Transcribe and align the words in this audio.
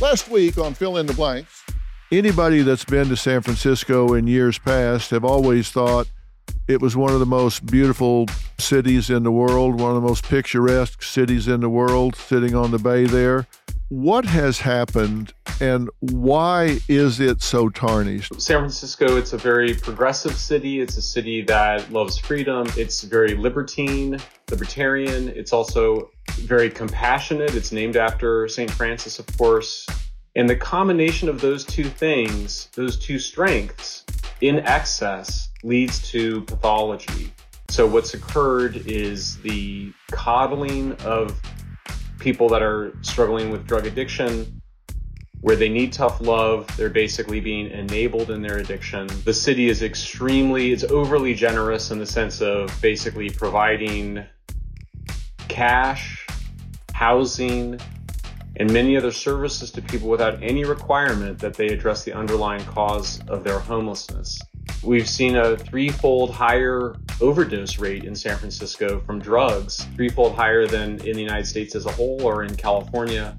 Last 0.00 0.28
week 0.28 0.58
on 0.58 0.74
Phil 0.74 0.98
in 0.98 1.06
the 1.06 1.14
Blanks, 1.14 1.64
Anybody 2.12 2.62
that's 2.62 2.84
been 2.84 3.08
to 3.08 3.16
San 3.16 3.42
Francisco 3.42 4.14
in 4.14 4.28
years 4.28 4.58
past 4.58 5.10
have 5.10 5.24
always 5.24 5.70
thought 5.70 6.06
it 6.68 6.80
was 6.80 6.96
one 6.96 7.12
of 7.12 7.18
the 7.18 7.26
most 7.26 7.66
beautiful 7.66 8.26
cities 8.58 9.10
in 9.10 9.24
the 9.24 9.32
world, 9.32 9.80
one 9.80 9.90
of 9.90 10.00
the 10.00 10.06
most 10.06 10.22
picturesque 10.22 11.02
cities 11.02 11.48
in 11.48 11.60
the 11.62 11.68
world, 11.68 12.14
sitting 12.14 12.54
on 12.54 12.70
the 12.70 12.78
bay 12.78 13.06
there. 13.06 13.48
What 13.88 14.24
has 14.24 14.58
happened 14.58 15.32
and 15.60 15.88
why 16.00 16.80
is 16.88 17.20
it 17.20 17.40
so 17.40 17.68
tarnished? 17.68 18.40
San 18.40 18.58
Francisco, 18.58 19.16
it's 19.16 19.32
a 19.32 19.38
very 19.38 19.74
progressive 19.74 20.34
city. 20.34 20.80
It's 20.80 20.96
a 20.96 21.02
city 21.02 21.42
that 21.42 21.92
loves 21.92 22.18
freedom. 22.18 22.66
It's 22.76 23.02
very 23.02 23.36
libertine, 23.36 24.18
libertarian. 24.50 25.28
It's 25.28 25.52
also 25.52 26.10
very 26.32 26.68
compassionate. 26.68 27.54
It's 27.54 27.70
named 27.70 27.96
after 27.96 28.48
St. 28.48 28.72
Francis, 28.72 29.20
of 29.20 29.38
course. 29.38 29.86
And 30.34 30.50
the 30.50 30.56
combination 30.56 31.28
of 31.28 31.40
those 31.40 31.64
two 31.64 31.84
things, 31.84 32.68
those 32.74 32.98
two 32.98 33.20
strengths 33.20 34.04
in 34.40 34.58
excess 34.66 35.50
leads 35.62 36.10
to 36.10 36.40
pathology. 36.42 37.32
So 37.68 37.86
what's 37.86 38.14
occurred 38.14 38.78
is 38.86 39.36
the 39.38 39.92
coddling 40.10 40.92
of 41.02 41.40
people 42.18 42.48
that 42.48 42.62
are 42.62 42.92
struggling 43.02 43.50
with 43.50 43.66
drug 43.66 43.86
addiction, 43.86 44.60
where 45.40 45.56
they 45.56 45.68
need 45.68 45.92
tough 45.92 46.20
love. 46.20 46.66
They're 46.76 46.90
basically 46.90 47.40
being 47.40 47.70
enabled 47.70 48.30
in 48.30 48.42
their 48.42 48.58
addiction. 48.58 49.08
The 49.24 49.34
city 49.34 49.68
is 49.68 49.82
extremely, 49.82 50.72
it's 50.72 50.84
overly 50.84 51.34
generous 51.34 51.90
in 51.90 51.98
the 51.98 52.06
sense 52.06 52.40
of 52.40 52.72
basically 52.80 53.30
providing 53.30 54.24
cash, 55.48 56.26
housing, 56.92 57.78
and 58.56 58.72
many 58.72 58.96
other 58.96 59.12
services 59.12 59.70
to 59.72 59.82
people 59.82 60.08
without 60.08 60.42
any 60.42 60.64
requirement 60.64 61.38
that 61.38 61.54
they 61.54 61.68
address 61.68 62.04
the 62.04 62.12
underlying 62.12 62.64
cause 62.64 63.20
of 63.28 63.44
their 63.44 63.58
homelessness. 63.58 64.40
We've 64.82 65.08
seen 65.08 65.36
a 65.36 65.56
threefold 65.56 66.30
higher 66.30 66.94
overdose 67.20 67.78
rate 67.78 68.04
in 68.04 68.14
San 68.14 68.36
Francisco 68.36 69.00
from 69.00 69.18
drugs, 69.18 69.86
threefold 69.96 70.34
higher 70.34 70.66
than 70.66 71.00
in 71.06 71.16
the 71.16 71.22
United 71.22 71.46
States 71.46 71.74
as 71.74 71.86
a 71.86 71.92
whole 71.92 72.22
or 72.22 72.44
in 72.44 72.54
California. 72.54 73.36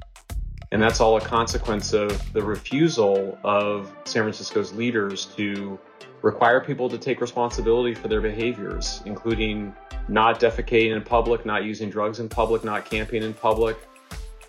And 0.72 0.82
that's 0.82 1.00
all 1.00 1.16
a 1.16 1.22
consequence 1.22 1.94
of 1.94 2.34
the 2.34 2.42
refusal 2.42 3.38
of 3.44 3.92
San 4.04 4.24
Francisco's 4.24 4.74
leaders 4.74 5.26
to 5.38 5.80
require 6.22 6.60
people 6.60 6.90
to 6.90 6.98
take 6.98 7.22
responsibility 7.22 7.94
for 7.94 8.08
their 8.08 8.22
behaviors, 8.22 9.02
including 9.06 9.74
not 10.10 10.40
defecating 10.40 10.96
in 10.96 11.02
public, 11.02 11.46
not 11.46 11.64
using 11.64 11.90
drugs 11.90 12.20
in 12.20 12.28
public, 12.28 12.64
not 12.64 12.86
camping 12.86 13.24
in 13.24 13.34
public. 13.34 13.78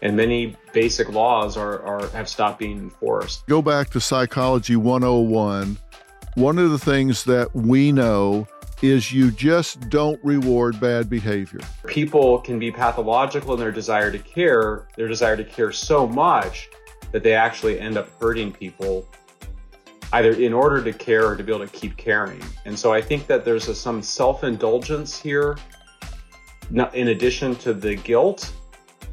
And 0.03 0.17
many 0.17 0.56
basic 0.73 1.09
laws 1.11 1.56
are, 1.56 1.83
are 1.83 2.09
have 2.09 2.29
stopped 2.29 2.61
being 2.61 2.79
enforced. 2.79 3.47
Go 3.47 3.61
back 3.62 3.91
to 3.91 4.01
Psychology 4.01 4.77
101. 4.77 5.77
One 6.39 6.56
of 6.61 6.70
the 6.70 6.78
things 6.78 7.25
that 7.25 7.53
we 7.53 7.91
know 7.91 8.47
is 8.81 9.12
you 9.12 9.32
just 9.32 9.91
don't 9.91 10.22
reward 10.22 10.78
bad 10.78 11.10
behavior. 11.10 11.59
People 11.88 12.38
can 12.38 12.60
be 12.60 12.71
pathological 12.71 13.54
in 13.54 13.59
their 13.59 13.72
desire 13.72 14.12
to 14.12 14.21
care, 14.21 14.87
their 14.97 15.09
desire 15.09 15.37
to 15.37 15.43
care 15.43 15.72
so 15.72 16.06
much 16.06 16.69
that 17.10 17.25
they 17.25 17.34
actually 17.34 17.81
end 17.81 17.97
up 17.97 18.09
hurting 18.21 18.53
people 18.53 19.04
either 20.12 20.31
in 20.31 20.53
order 20.53 20.81
to 20.81 20.93
care 20.93 21.27
or 21.27 21.34
to 21.34 21.43
be 21.43 21.53
able 21.53 21.66
to 21.66 21.72
keep 21.72 21.97
caring. 21.97 22.41
And 22.66 22.78
so 22.78 22.93
I 22.93 23.03
think 23.03 23.27
that 23.27 23.44
there's 23.44 23.66
a, 23.66 23.75
some 23.75 24.00
self 24.00 24.44
indulgence 24.44 25.19
here, 25.19 25.56
in 26.71 27.09
addition 27.09 27.56
to 27.56 27.75
the 27.75 27.97
guilt, 27.97 28.53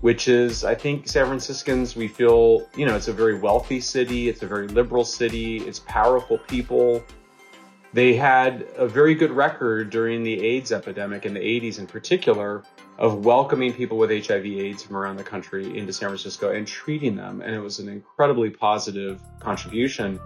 which 0.02 0.28
is, 0.28 0.64
I 0.64 0.76
think 0.76 1.08
San 1.08 1.26
Franciscans, 1.26 1.96
we 1.96 2.08
feel, 2.08 2.70
you 2.78 2.86
know, 2.86 2.96
it's 2.96 3.08
a 3.08 3.14
very 3.14 3.40
wealthy 3.40 3.82
city, 3.82 4.30
it's 4.30 4.44
a 4.44 4.48
very 4.48 4.68
liberal 4.68 5.04
city, 5.04 5.58
it's 5.64 5.80
powerful 5.80 6.38
people. 6.38 7.04
They 7.96 8.14
had 8.14 8.68
a 8.76 8.90
very 8.90 9.16
good 9.16 9.32
record 9.32 9.90
during 9.90 10.22
the 10.22 10.46
AIDS 10.46 10.74
epidemic 10.74 11.26
in 11.26 11.34
the 11.34 11.40
80s 11.40 11.80
in 11.80 11.88
particular 11.88 12.62
of 12.98 13.24
welcoming 13.24 13.72
people 13.72 13.98
with 13.98 14.10
HIV 14.10 14.46
AIDS 14.46 14.84
from 14.84 14.98
around 14.98 15.16
the 15.16 15.24
country 15.24 15.78
into 15.78 15.94
San 15.94 16.10
Francisco 16.10 16.52
and 16.52 16.68
treating 16.68 17.16
them. 17.16 17.40
And 17.40 17.56
it 17.56 17.62
was 17.62 17.80
an 17.80 17.88
incredibly 17.88 18.50
positive 18.50 19.22
contribution. 19.40 20.20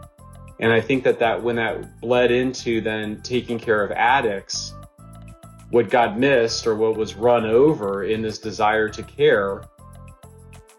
And 0.59 0.73
I 0.73 0.81
think 0.81 1.03
that, 1.03 1.19
that 1.19 1.43
when 1.43 1.57
that 1.57 2.01
bled 2.01 2.31
into 2.31 2.81
then 2.81 3.21
taking 3.21 3.59
care 3.59 3.83
of 3.83 3.91
addicts, 3.91 4.73
what 5.69 5.91
got 5.91 6.17
missed 6.17 6.65
or 6.65 6.75
what 6.75 6.97
was 6.97 7.13
run 7.13 7.45
over 7.45 8.03
in 8.03 8.23
this 8.23 8.39
desire 8.39 8.89
to 8.89 9.03
care 9.03 9.61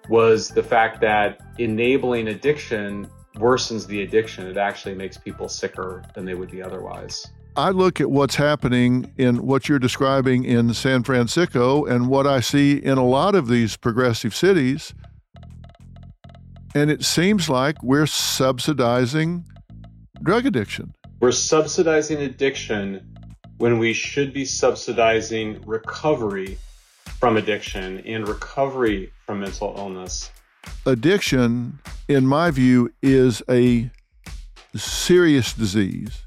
was 0.09 0.49
the 0.49 0.63
fact 0.65 1.01
that 1.03 1.41
enabling 1.59 2.27
addiction 2.27 3.09
worsens 3.37 3.87
the 3.87 4.03
addiction. 4.03 4.47
It 4.47 4.57
actually 4.57 4.95
makes 4.95 5.17
people 5.17 5.49
sicker 5.49 6.03
than 6.15 6.25
they 6.25 6.35
would 6.35 6.51
be 6.51 6.63
otherwise. 6.63 7.27
I 7.57 7.71
look 7.71 8.01
at 8.01 8.11
what's 8.11 8.37
happening 8.37 9.13
in 9.17 9.45
what 9.45 9.69
you're 9.69 9.81
describing 9.81 10.45
in 10.45 10.73
San 10.73 11.03
Francisco 11.03 11.85
and 11.85 12.09
what 12.09 12.27
I 12.27 12.41
see 12.41 12.77
in 12.77 12.97
a 12.97 13.05
lot 13.05 13.35
of 13.35 13.49
these 13.49 13.77
progressive 13.77 14.35
cities. 14.35 14.95
And 16.75 16.91
it 16.91 17.05
seems 17.05 17.49
like 17.49 17.83
we're 17.83 18.07
subsidizing 18.07 19.45
drug 20.23 20.47
addiction. 20.47 20.95
We're 21.19 21.33
subsidizing 21.33 22.19
addiction 22.19 23.07
when 23.59 23.79
we 23.79 23.93
should 23.93 24.33
be 24.33 24.45
subsidizing 24.45 25.61
recovery 25.67 26.57
from 27.19 27.37
addiction 27.37 27.99
and 28.07 28.27
recovery 28.27 29.13
from 29.27 29.41
mental 29.41 29.75
illness. 29.77 30.31
Addiction, 30.87 31.79
in 32.09 32.27
my 32.27 32.51
view, 32.51 32.93
is 33.03 33.43
a 33.49 33.91
serious 34.75 35.53
disease. 35.53 36.23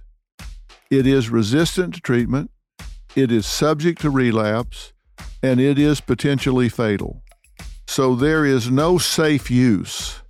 It 0.90 1.08
is 1.08 1.30
resistant 1.30 1.96
to 1.96 2.02
treatment, 2.02 2.52
it 3.16 3.32
is 3.32 3.46
subject 3.46 4.02
to 4.02 4.10
relapse, 4.10 4.94
and 5.42 5.60
it 5.60 5.80
is 5.80 6.02
potentially 6.02 6.70
fatal. 6.70 7.22
So 7.88 8.16
there 8.16 8.46
is 8.46 8.72
no 8.72 8.98
safe 8.98 9.52
use 9.52 10.22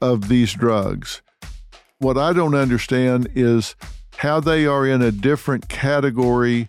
of 0.00 0.28
these 0.28 0.54
drugs. 0.54 1.22
What 1.98 2.18
I 2.18 2.32
don't 2.32 2.54
understand 2.54 3.28
is 3.34 3.74
how 4.18 4.40
they 4.40 4.66
are 4.66 4.86
in 4.86 5.02
a 5.02 5.10
different 5.10 5.68
category 5.68 6.68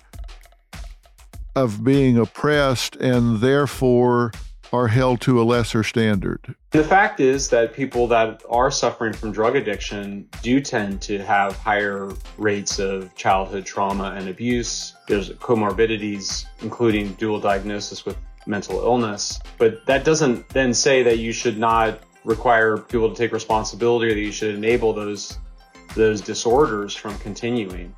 of 1.56 1.84
being 1.84 2.18
oppressed 2.18 2.96
and 2.98 3.40
therefore 3.40 4.32
are 4.74 4.88
held 4.88 5.22
to 5.22 5.42
a 5.42 5.44
lesser 5.44 5.84
standard. 5.84 6.56
The 6.72 6.84
fact 6.84 7.20
is 7.20 7.50
that 7.50 7.74
people 7.74 8.08
that 8.08 8.44
are 8.50 8.70
suffering 8.72 9.14
from 9.14 9.32
drug 9.32 9.56
addiction 9.56 10.28
do 10.42 10.60
tend 10.60 11.02
to 11.04 11.20
have 11.20 11.56
higher 11.58 12.12
rates 12.38 12.80
of 12.80 13.16
childhood 13.16 13.66
trauma 13.66 14.16
and 14.18 14.28
abuse. 14.30 14.94
There's 15.08 15.30
comorbidities, 15.32 16.46
including 16.62 17.14
dual 17.14 17.40
diagnosis 17.40 18.06
with 18.06 18.18
mental 18.46 18.80
illness. 18.80 19.40
But 19.58 19.86
that 19.86 20.04
doesn't 20.04 20.50
then 20.50 20.74
say 20.74 21.04
that 21.04 21.20
you 21.20 21.32
should 21.32 21.58
not 21.58 22.00
require 22.24 22.78
people 22.78 23.10
to 23.10 23.16
take 23.16 23.32
responsibility 23.32 24.12
or 24.12 24.16
that 24.16 24.22
you 24.22 24.32
should 24.32 24.56
enable 24.56 24.94
those 24.94 25.38
those 25.96 26.22
disorders 26.22 26.96
from 26.96 27.18
continuing. 27.20 27.96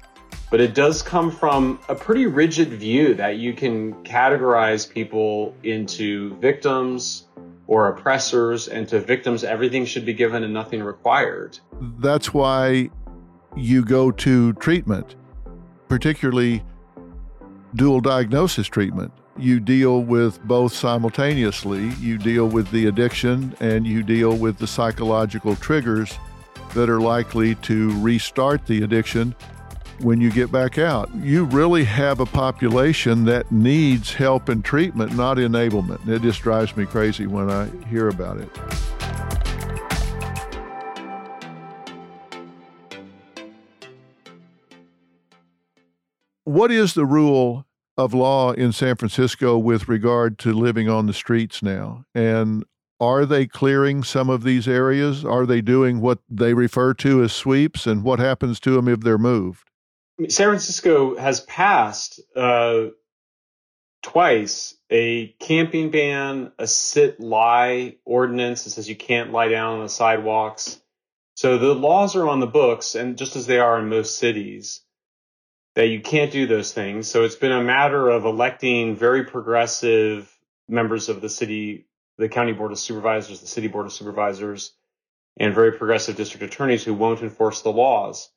But 0.50 0.62
it 0.62 0.74
does 0.74 1.02
come 1.02 1.30
from 1.30 1.80
a 1.90 1.96
pretty 1.96 2.26
rigid 2.26 2.70
view 2.70 3.14
that 3.16 3.38
you 3.38 3.54
can 3.54 3.94
categorize 4.04 4.90
people 4.90 5.54
into 5.64 6.36
victims 6.38 7.28
or 7.68 7.88
oppressors, 7.90 8.68
and 8.68 8.88
to 8.88 9.00
victims, 9.00 9.44
everything 9.44 9.86
should 9.86 10.04
be 10.04 10.14
given 10.14 10.44
and 10.44 10.52
nothing 10.52 10.82
required. 10.82 11.60
That's 12.00 12.34
why 12.34 12.90
you 13.56 13.86
go 13.86 14.10
to 14.10 14.54
treatment, 14.54 15.16
particularly 15.88 16.64
dual 17.76 18.02
diagnosis 18.02 18.66
treatment. 18.66 19.12
You 19.38 19.60
deal 19.60 20.02
with 20.02 20.44
both 20.46 20.74
simultaneously. 20.74 21.90
You 22.00 22.18
deal 22.18 22.48
with 22.48 22.72
the 22.72 22.88
addiction 22.88 23.56
and 23.60 23.86
you 23.86 24.02
deal 24.02 24.36
with 24.36 24.58
the 24.58 24.66
psychological 24.66 25.56
triggers 25.56 26.18
that 26.74 26.90
are 26.90 27.00
likely 27.00 27.54
to 27.56 28.02
restart 28.02 28.66
the 28.66 28.82
addiction 28.82 29.36
when 30.02 30.22
you 30.22 30.32
get 30.32 30.52
back 30.52 30.78
out. 30.78 31.14
You 31.16 31.46
really 31.46 31.84
have 31.84 32.20
a 32.20 32.26
population 32.26 33.26
that 33.26 33.52
needs 33.52 34.14
help 34.14 34.50
and 34.50 34.64
treatment, 34.64 35.16
not 35.16 35.38
enablement. 35.38 36.08
It 36.08 36.22
just 36.22 36.42
drives 36.42 36.76
me 36.76 36.86
crazy 36.86 37.28
when 37.28 37.50
I 37.50 37.70
hear 37.88 38.08
about 38.08 38.38
it. 38.38 38.50
What 46.46 46.72
is 46.72 46.96
the 46.96 47.06
rule 47.06 47.68
of 47.96 48.14
law 48.14 48.54
in 48.54 48.72
San 48.72 48.96
Francisco 48.96 49.58
with 49.58 49.88
regard 49.88 50.40
to 50.40 50.52
living 50.52 50.90
on 50.90 51.06
the 51.06 51.14
streets 51.14 51.62
now? 51.62 52.06
And 52.16 52.64
are 53.00 53.26
they 53.26 53.46
clearing 53.46 54.04
some 54.04 54.30
of 54.30 54.44
these 54.44 54.68
areas? 54.68 55.24
Are 55.24 55.46
they 55.46 55.62
doing 55.62 56.02
what 56.02 56.20
they 56.30 56.54
refer 56.54 56.94
to 56.96 57.24
as 57.24 57.34
sweeps? 57.34 57.86
And 57.86 58.04
what 58.04 58.20
happens 58.20 58.60
to 58.62 58.72
them 58.72 58.88
if 58.88 59.02
they're 59.02 59.18
moved? 59.18 59.69
San 60.28 60.48
Francisco 60.48 61.16
has 61.16 61.40
passed 61.42 62.20
uh, 62.36 62.88
twice 64.02 64.76
a 64.90 65.28
camping 65.40 65.92
ban, 65.92 66.52
a 66.60 66.68
sit 66.68 67.20
lie 67.20 67.96
ordinance 68.06 68.64
that 68.64 68.72
says 68.72 68.90
you 68.90 68.96
can't 68.96 69.32
lie 69.32 69.48
down 69.48 69.78
on 69.78 69.84
the 69.84 69.90
sidewalks. 69.90 70.82
So 71.36 71.58
the 71.58 71.74
laws 71.74 72.18
are 72.18 72.28
on 72.28 72.42
the 72.42 72.48
books, 72.48 72.96
and 72.96 73.18
just 73.18 73.38
as 73.38 73.48
they 73.48 73.60
are 73.60 73.80
in 73.80 73.88
most 73.88 74.18
cities, 74.18 74.82
that 75.76 75.88
you 75.88 76.02
can't 76.02 76.32
do 76.32 76.48
those 76.48 76.74
things. 76.74 77.08
So 77.08 77.24
it's 77.24 77.36
been 77.36 77.54
a 77.54 77.64
matter 77.64 78.10
of 78.10 78.26
electing 78.26 78.98
very 78.98 79.24
progressive 79.24 80.38
members 80.68 81.08
of 81.08 81.22
the 81.22 81.30
city, 81.30 81.88
the 82.18 82.28
county 82.28 82.52
board 82.52 82.74
of 82.74 82.80
supervisors, 82.80 83.40
the 83.40 83.48
city 83.48 83.70
board 83.70 83.86
of 83.86 83.94
supervisors, 83.94 84.74
and 85.38 85.56
very 85.56 85.72
progressive 85.72 86.18
district 86.18 86.44
attorneys 86.44 86.84
who 86.84 86.94
won't 86.94 87.22
enforce 87.22 87.62
the 87.62 87.72
laws. 87.72 88.30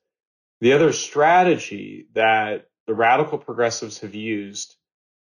The 0.62 0.74
other 0.74 0.92
strategy 0.92 2.06
that 2.14 2.68
the 2.86 2.94
radical 2.94 3.36
progressives 3.36 3.98
have 3.98 4.14
used 4.14 4.76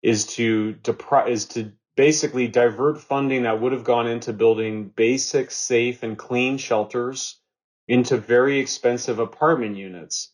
is 0.02 0.26
to 0.34 0.74
depri- 0.82 1.28
is 1.28 1.46
to 1.50 1.70
basically 1.94 2.48
divert 2.48 3.00
funding 3.00 3.44
that 3.44 3.60
would 3.60 3.70
have 3.70 3.84
gone 3.84 4.08
into 4.08 4.32
building 4.32 4.88
basic, 4.88 5.52
safe, 5.52 6.02
and 6.02 6.18
clean 6.18 6.58
shelters 6.58 7.40
into 7.86 8.16
very 8.16 8.58
expensive 8.58 9.20
apartment 9.20 9.76
units. 9.76 10.32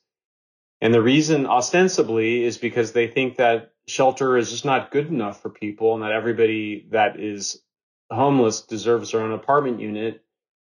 And 0.81 0.95
the 0.95 1.03
reason 1.03 1.45
ostensibly 1.45 2.43
is 2.45 2.57
because 2.57 2.93
they 2.93 3.07
think 3.07 3.37
that 3.37 3.75
shelter 3.87 4.39
is 4.39 4.51
just 4.51 4.65
not 4.65 4.91
good 4.91 5.09
enough 5.09 5.43
for 5.43 5.51
people 5.51 5.93
and 5.93 6.05
that 6.05 6.13
everybody 6.13 6.87
that 6.93 7.21
is 7.21 7.63
homeless 8.11 8.63
deserves 8.63 9.13
their 9.13 9.21
own 9.21 9.33
apartment 9.33 9.79
unit 9.79 10.25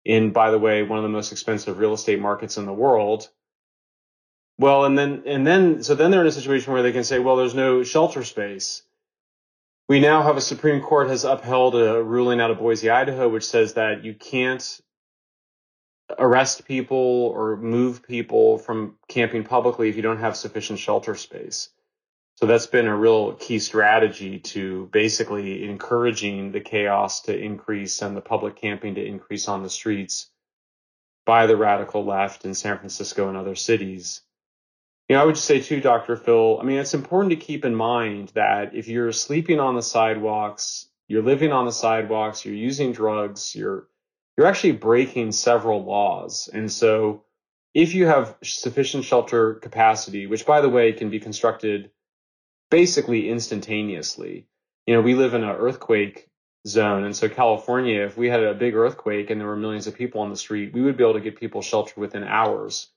in, 0.05 0.33
by 0.33 0.51
the 0.51 0.59
way, 0.59 0.83
one 0.83 0.99
of 0.99 1.05
the 1.05 1.09
most 1.09 1.31
expensive 1.31 1.79
real 1.79 1.95
estate 1.95 2.19
markets 2.19 2.57
in 2.57 2.67
the 2.67 2.73
world. 2.73 3.29
Well, 4.59 4.85
and 4.85 4.99
then, 4.99 5.23
and 5.27 5.47
then, 5.47 5.83
so 5.85 5.95
then 5.95 6.11
they're 6.11 6.23
in 6.23 6.27
a 6.27 6.33
situation 6.33 6.73
where 6.73 6.83
they 6.83 6.93
can 6.93 7.05
say, 7.05 7.21
well, 7.21 7.37
there's 7.37 7.55
no 7.55 7.85
shelter 7.85 8.25
space. 8.25 8.83
We 9.89 10.01
now 10.01 10.23
have 10.23 10.37
a 10.37 10.41
Supreme 10.41 10.83
Court 10.83 11.09
has 11.09 11.25
upheld 11.25 11.75
a 11.77 12.03
ruling 12.03 12.41
out 12.41 12.51
of 12.51 12.59
Boise, 12.59 12.91
Idaho, 12.91 13.29
which 13.29 13.47
says 13.47 13.75
that 13.75 14.05
you 14.05 14.15
can't 14.15 14.81
arrest 16.19 16.67
people 16.67 16.97
or 16.97 17.57
move 17.57 18.03
people 18.03 18.59
from 18.59 18.97
camping 19.09 19.45
publicly 19.45 19.89
if 19.89 19.97
you 19.97 20.03
don't 20.03 20.19
have 20.19 20.37
sufficient 20.37 20.79
shelter 20.79 21.15
space. 21.15 21.71
So 22.37 22.47
that's 22.47 22.67
been 22.67 22.87
a 22.87 22.97
real 22.97 23.33
key 23.33 23.59
strategy 23.59 24.39
to 24.41 24.89
basically 24.93 25.69
encouraging 25.69 26.53
the 26.53 26.61
chaos 26.61 27.23
to 27.23 27.37
increase 27.37 28.01
and 28.03 28.17
the 28.17 28.21
public 28.21 28.57
camping 28.57 28.95
to 28.95 29.05
increase 29.05 29.49
on 29.49 29.63
the 29.63 29.71
streets 29.71 30.31
by 31.27 31.47
the 31.47 31.57
radical 31.57 32.05
left 32.05 32.45
in 32.45 32.55
San 32.55 32.79
Francisco 32.79 33.29
and 33.29 33.37
other 33.37 33.55
cities. 33.55 34.23
You 35.09 35.17
know, 35.17 35.23
I 35.23 35.25
would 35.25 35.37
just 35.37 35.47
say 35.47 35.61
too, 35.61 35.81
Dr. 35.81 36.17
Phil, 36.17 36.59
I 36.61 36.65
mean, 36.65 36.79
it's 36.79 36.95
important 36.95 37.31
to 37.31 37.37
keep 37.37 37.65
in 37.65 37.75
mind 37.75 38.31
that 38.35 38.75
if 38.75 38.89
you're 38.89 39.13
sleeping 39.13 39.59
on 39.59 39.75
the 39.75 39.83
sidewalks, 39.83 40.89
you're 41.07 41.23
living 41.23 41.53
on 41.53 41.65
the 41.65 41.73
sidewalks, 41.73 42.45
you're 42.45 42.55
using 42.55 42.93
drugs, 42.93 43.55
you're 43.55 43.89
you're 44.37 44.47
actually 44.47 44.73
breaking 44.73 45.33
several 45.33 45.85
laws. 45.85 46.49
And 46.53 46.71
so 46.71 47.25
if 47.75 47.95
you 47.95 48.07
have 48.07 48.37
sufficient 48.43 49.05
shelter 49.05 49.55
capacity, 49.55 50.27
which 50.27 50.47
by 50.47 50.61
the 50.61 50.69
way 50.69 50.93
can 50.93 51.11
be 51.11 51.19
constructed 51.19 51.91
basically 52.71 53.31
instantaneously. 53.31 54.47
You 54.87 54.95
know, 54.95 55.01
we 55.01 55.15
live 55.15 55.35
in 55.35 55.43
an 55.43 55.51
earthquake 55.51 56.29
zone. 56.67 57.05
And 57.05 57.17
so 57.17 57.29
California, 57.29 58.05
if 58.05 58.17
we 58.17 58.29
had 58.29 58.43
a 58.43 58.55
big 58.55 58.75
earthquake 58.75 59.31
and 59.31 59.41
there 59.41 59.49
were 59.49 59.57
millions 59.57 59.87
of 59.87 59.95
people 59.95 60.21
on 60.21 60.31
the 60.31 60.37
street, 60.37 60.73
we 60.73 60.83
would 60.83 60.97
be 60.97 61.05
able 61.05 61.15
to 61.15 61.21
get 61.21 61.41
people 61.41 61.63
sheltered 61.63 61.97
within 61.97 62.25
hours. 62.25 62.89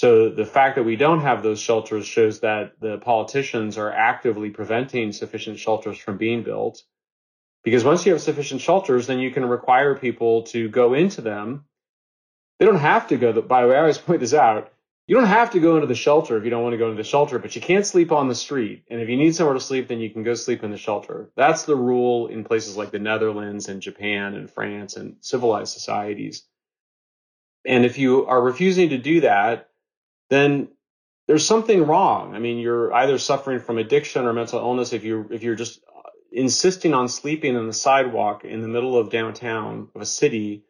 So 0.00 0.30
the 0.30 0.46
fact 0.46 0.76
that 0.76 0.84
we 0.84 0.96
don't 0.96 1.20
have 1.20 1.42
those 1.42 1.60
shelters 1.60 2.06
shows 2.06 2.40
that 2.40 2.80
the 2.80 2.96
politicians 2.96 3.76
are 3.76 3.92
actively 3.92 4.48
preventing 4.48 5.12
sufficient 5.12 5.58
shelters 5.58 5.98
from 5.98 6.16
being 6.16 6.42
built. 6.42 6.82
Because 7.64 7.84
once 7.84 8.06
you 8.06 8.12
have 8.12 8.22
sufficient 8.22 8.62
shelters, 8.62 9.06
then 9.06 9.18
you 9.18 9.30
can 9.30 9.44
require 9.44 9.94
people 9.94 10.44
to 10.44 10.70
go 10.70 10.94
into 10.94 11.20
them. 11.20 11.66
They 12.58 12.64
don't 12.64 12.76
have 12.76 13.08
to 13.08 13.18
go, 13.18 13.42
by 13.42 13.60
the 13.60 13.68
way, 13.68 13.76
I 13.76 13.80
always 13.80 13.98
point 14.08 14.20
this 14.20 14.32
out. 14.32 14.72
You 15.06 15.16
don't 15.16 15.26
have 15.26 15.50
to 15.50 15.60
go 15.60 15.74
into 15.74 15.86
the 15.86 15.94
shelter 15.94 16.38
if 16.38 16.44
you 16.44 16.50
don't 16.50 16.62
want 16.62 16.72
to 16.72 16.78
go 16.78 16.88
into 16.88 17.02
the 17.02 17.06
shelter, 17.06 17.38
but 17.38 17.54
you 17.54 17.60
can't 17.60 17.84
sleep 17.84 18.10
on 18.10 18.28
the 18.28 18.34
street. 18.34 18.84
And 18.90 19.02
if 19.02 19.10
you 19.10 19.18
need 19.18 19.34
somewhere 19.34 19.52
to 19.52 19.60
sleep, 19.60 19.88
then 19.88 20.00
you 20.00 20.08
can 20.08 20.22
go 20.22 20.32
sleep 20.32 20.64
in 20.64 20.70
the 20.70 20.78
shelter. 20.78 21.28
That's 21.36 21.64
the 21.64 21.76
rule 21.76 22.28
in 22.28 22.44
places 22.44 22.74
like 22.74 22.90
the 22.90 22.98
Netherlands 22.98 23.68
and 23.68 23.82
Japan 23.82 24.32
and 24.32 24.50
France 24.50 24.96
and 24.96 25.16
civilized 25.20 25.74
societies. 25.74 26.44
And 27.66 27.84
if 27.84 27.98
you 27.98 28.24
are 28.24 28.40
refusing 28.40 28.88
to 28.88 28.96
do 28.96 29.20
that, 29.20 29.69
then 30.30 30.68
there's 31.26 31.46
something 31.46 31.86
wrong. 31.86 32.34
I 32.34 32.38
mean, 32.38 32.58
you're 32.58 32.92
either 32.92 33.18
suffering 33.18 33.60
from 33.60 33.78
addiction 33.78 34.24
or 34.24 34.32
mental 34.32 34.58
illness 34.58 34.92
if 34.92 35.04
you 35.04 35.28
if 35.30 35.42
you're 35.42 35.54
just 35.54 35.80
uh, 35.86 36.08
insisting 36.32 36.94
on 36.94 37.08
sleeping 37.08 37.56
on 37.56 37.66
the 37.66 37.72
sidewalk 37.72 38.44
in 38.44 38.62
the 38.62 38.68
middle 38.68 38.96
of 38.96 39.10
downtown 39.10 39.88
of 39.94 40.00
a 40.00 40.06
city, 40.06 40.64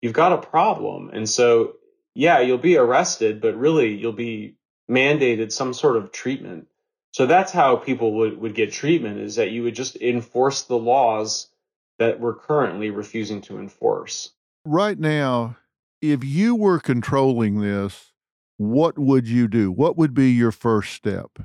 you've 0.00 0.12
got 0.12 0.32
a 0.32 0.38
problem. 0.38 1.10
And 1.12 1.28
so, 1.28 1.76
yeah, 2.14 2.40
you'll 2.40 2.58
be 2.58 2.76
arrested, 2.76 3.40
but 3.40 3.56
really 3.56 3.94
you'll 3.94 4.12
be 4.12 4.56
mandated 4.90 5.52
some 5.52 5.72
sort 5.72 5.96
of 5.96 6.12
treatment. 6.12 6.66
So 7.12 7.26
that's 7.26 7.52
how 7.52 7.76
people 7.76 8.14
would, 8.14 8.38
would 8.38 8.54
get 8.54 8.72
treatment 8.72 9.20
is 9.20 9.36
that 9.36 9.50
you 9.50 9.62
would 9.62 9.74
just 9.74 9.96
enforce 9.96 10.62
the 10.62 10.78
laws 10.78 11.48
that 11.98 12.20
we're 12.20 12.34
currently 12.34 12.90
refusing 12.90 13.42
to 13.42 13.58
enforce. 13.58 14.32
Right 14.64 14.98
now, 14.98 15.56
if 16.00 16.24
you 16.24 16.54
were 16.54 16.80
controlling 16.80 17.60
this, 17.60 18.11
what 18.56 18.98
would 18.98 19.26
you 19.28 19.48
do? 19.48 19.70
What 19.70 19.96
would 19.96 20.14
be 20.14 20.30
your 20.30 20.52
first 20.52 20.92
step? 20.92 21.38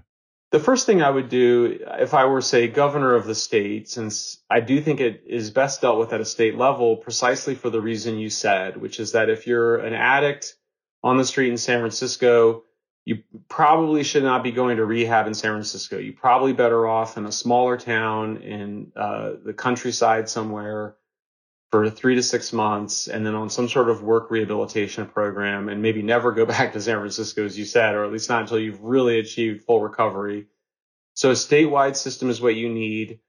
The 0.51 0.59
first 0.59 0.86
thing 0.86 1.01
I 1.01 1.09
would 1.09 1.27
do 1.27 1.80
if 2.00 2.13
I 2.13 2.25
were, 2.25 2.42
say, 2.42 2.68
governor 2.68 3.15
of 3.15 3.25
the 3.25 3.36
state, 3.36 3.89
since 3.89 4.38
I 4.50 4.62
do 4.62 4.80
think 4.81 5.01
it 5.01 5.24
is 5.27 5.51
best 5.51 5.81
dealt 5.81 6.00
with 6.00 6.13
at 6.13 6.21
a 6.21 6.25
state 6.25 6.56
level 6.56 6.98
precisely 6.98 7.54
for 7.54 7.69
the 7.69 7.81
reason 7.81 8.18
you 8.18 8.30
said, 8.30 8.77
which 8.77 9.00
is 9.00 9.12
that 9.12 9.30
if 9.30 9.45
you're 9.45 9.77
an 9.77 9.94
addict 9.94 10.56
on 11.04 11.18
the 11.18 11.26
street 11.26 11.49
in 11.49 11.57
San 11.57 11.80
Francisco, 11.80 12.64
you 13.04 13.23
probably 13.49 14.04
should 14.04 14.23
not 14.23 14.44
be 14.44 14.52
going 14.52 14.78
to 14.78 14.85
rehab 14.85 15.28
in 15.28 15.33
San 15.33 15.52
Francisco. 15.52 15.97
You're 15.97 16.14
probably 16.14 16.54
better 16.54 16.87
off 16.87 17.18
in 17.18 17.26
a 17.26 17.31
smaller 17.31 17.78
town 17.78 18.37
in 18.37 18.92
uh, 18.95 19.33
the 19.44 19.54
countryside 19.54 20.30
somewhere 20.30 20.95
for 21.71 21.90
three 21.90 22.16
to 22.16 22.24
six 22.24 22.54
months 22.54 23.07
and 23.07 23.26
then 23.26 23.36
on 23.36 23.50
some 23.50 23.68
sort 23.68 23.90
of 23.90 24.02
work 24.02 24.31
rehabilitation 24.31 25.06
program 25.06 25.68
and 25.68 25.81
maybe 25.81 26.02
never 26.02 26.31
go 26.31 26.45
back 26.54 26.74
to 26.74 26.81
San 26.81 26.97
Francisco, 26.97 27.45
as 27.45 27.57
you 27.57 27.66
said, 27.66 27.95
or 27.95 28.06
at 28.06 28.12
least 28.12 28.30
not 28.30 28.42
until 28.42 28.59
you've 28.59 28.83
really 28.83 29.19
achieved 29.19 29.64
full 29.66 29.81
recovery. 29.81 30.47
So 31.14 31.31
a 31.31 31.33
statewide 31.33 31.95
system 31.95 32.30
is 32.30 32.40
what 32.40 32.56
you 32.56 32.69
need. 32.69 33.19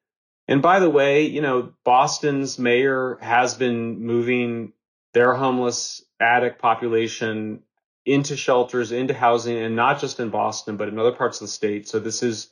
And 0.47 0.63
by 0.63 0.79
the 0.81 0.91
way, 0.91 1.27
you 1.27 1.41
know, 1.41 1.73
Boston's 1.85 2.59
mayor 2.59 3.19
has 3.21 3.55
been 3.55 4.01
moving 4.01 4.73
their 5.15 5.35
homeless 5.35 6.03
addict 6.21 6.61
population 6.61 7.63
into 8.07 8.37
shelters, 8.37 8.93
into 8.93 9.15
housing, 9.15 9.59
and 9.59 9.77
not 9.77 10.01
just 10.01 10.21
in 10.21 10.31
Boston, 10.31 10.77
but 10.77 10.89
in 10.89 10.99
other 10.99 11.13
parts 11.13 11.41
of 11.41 11.47
the 11.47 11.53
state. 11.53 11.89
So 11.89 11.99
this 11.99 12.21
has 12.21 12.49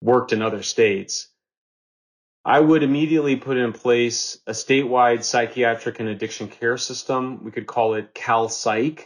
worked 0.00 0.32
in 0.32 0.42
other 0.42 0.62
states. 0.62 1.28
I 2.46 2.60
would 2.60 2.84
immediately 2.84 3.34
put 3.34 3.56
in 3.56 3.72
place 3.72 4.38
a 4.46 4.52
statewide 4.52 5.24
psychiatric 5.24 5.98
and 5.98 6.08
addiction 6.08 6.46
care 6.46 6.78
system. 6.78 7.42
We 7.42 7.50
could 7.50 7.66
call 7.66 7.94
it 7.94 8.14
CalPsych 8.14 9.00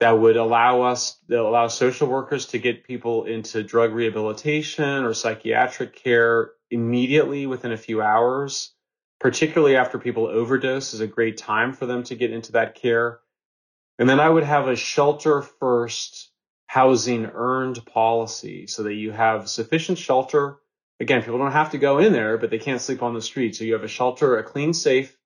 that 0.00 0.12
would 0.12 0.38
allow 0.38 0.80
us, 0.80 1.18
that 1.28 1.40
allow 1.40 1.68
social 1.68 2.08
workers 2.08 2.46
to 2.46 2.58
get 2.58 2.86
people 2.86 3.24
into 3.24 3.62
drug 3.62 3.92
rehabilitation 3.92 5.04
or 5.04 5.12
psychiatric 5.12 5.94
care 5.94 6.52
immediately 6.70 7.44
within 7.44 7.70
a 7.70 7.76
few 7.76 8.00
hours, 8.00 8.72
particularly 9.20 9.76
after 9.76 9.98
people 9.98 10.26
overdose 10.26 10.94
is 10.94 11.00
a 11.00 11.06
great 11.06 11.36
time 11.36 11.74
for 11.74 11.84
them 11.84 12.02
to 12.04 12.14
get 12.14 12.32
into 12.32 12.52
that 12.52 12.76
care. 12.76 13.20
And 13.98 14.08
then 14.08 14.20
I 14.20 14.30
would 14.30 14.42
have 14.42 14.68
a 14.68 14.76
shelter 14.76 15.42
first 15.42 16.30
housing 16.64 17.26
earned 17.26 17.84
policy 17.84 18.68
so 18.68 18.84
that 18.84 18.94
you 18.94 19.12
have 19.12 19.50
sufficient 19.50 19.98
shelter 19.98 20.60
again, 21.00 21.22
people 21.22 21.38
don't 21.38 21.52
have 21.52 21.70
to 21.70 21.78
go 21.78 21.98
in 21.98 22.12
there, 22.12 22.38
but 22.38 22.50
they 22.50 22.58
can't 22.58 22.80
sleep 22.80 23.02
on 23.02 23.14
the 23.14 23.22
street. 23.22 23.56
So 23.56 23.64
you 23.64 23.74
have 23.74 23.84
a 23.84 23.88
shelter, 23.88 24.38
a 24.38 24.42
clean, 24.42 24.72
safe, 24.72 25.16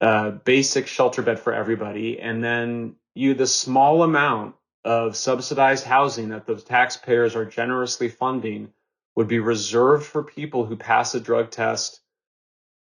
uh, 0.00 0.30
basic 0.30 0.86
shelter 0.86 1.22
bed 1.22 1.40
for 1.40 1.52
everybody. 1.52 2.20
And 2.20 2.42
then 2.42 2.96
you, 3.14 3.34
the 3.34 3.46
small 3.46 4.02
amount 4.02 4.54
of 4.84 5.16
subsidized 5.16 5.84
housing 5.84 6.28
that 6.30 6.46
the 6.46 6.56
taxpayers 6.56 7.36
are 7.36 7.46
generously 7.46 8.08
funding 8.08 8.72
would 9.16 9.28
be 9.28 9.38
reserved 9.38 10.04
for 10.04 10.22
people 10.22 10.66
who 10.66 10.76
pass 10.76 11.14
a 11.14 11.20
drug 11.20 11.50
test, 11.50 12.00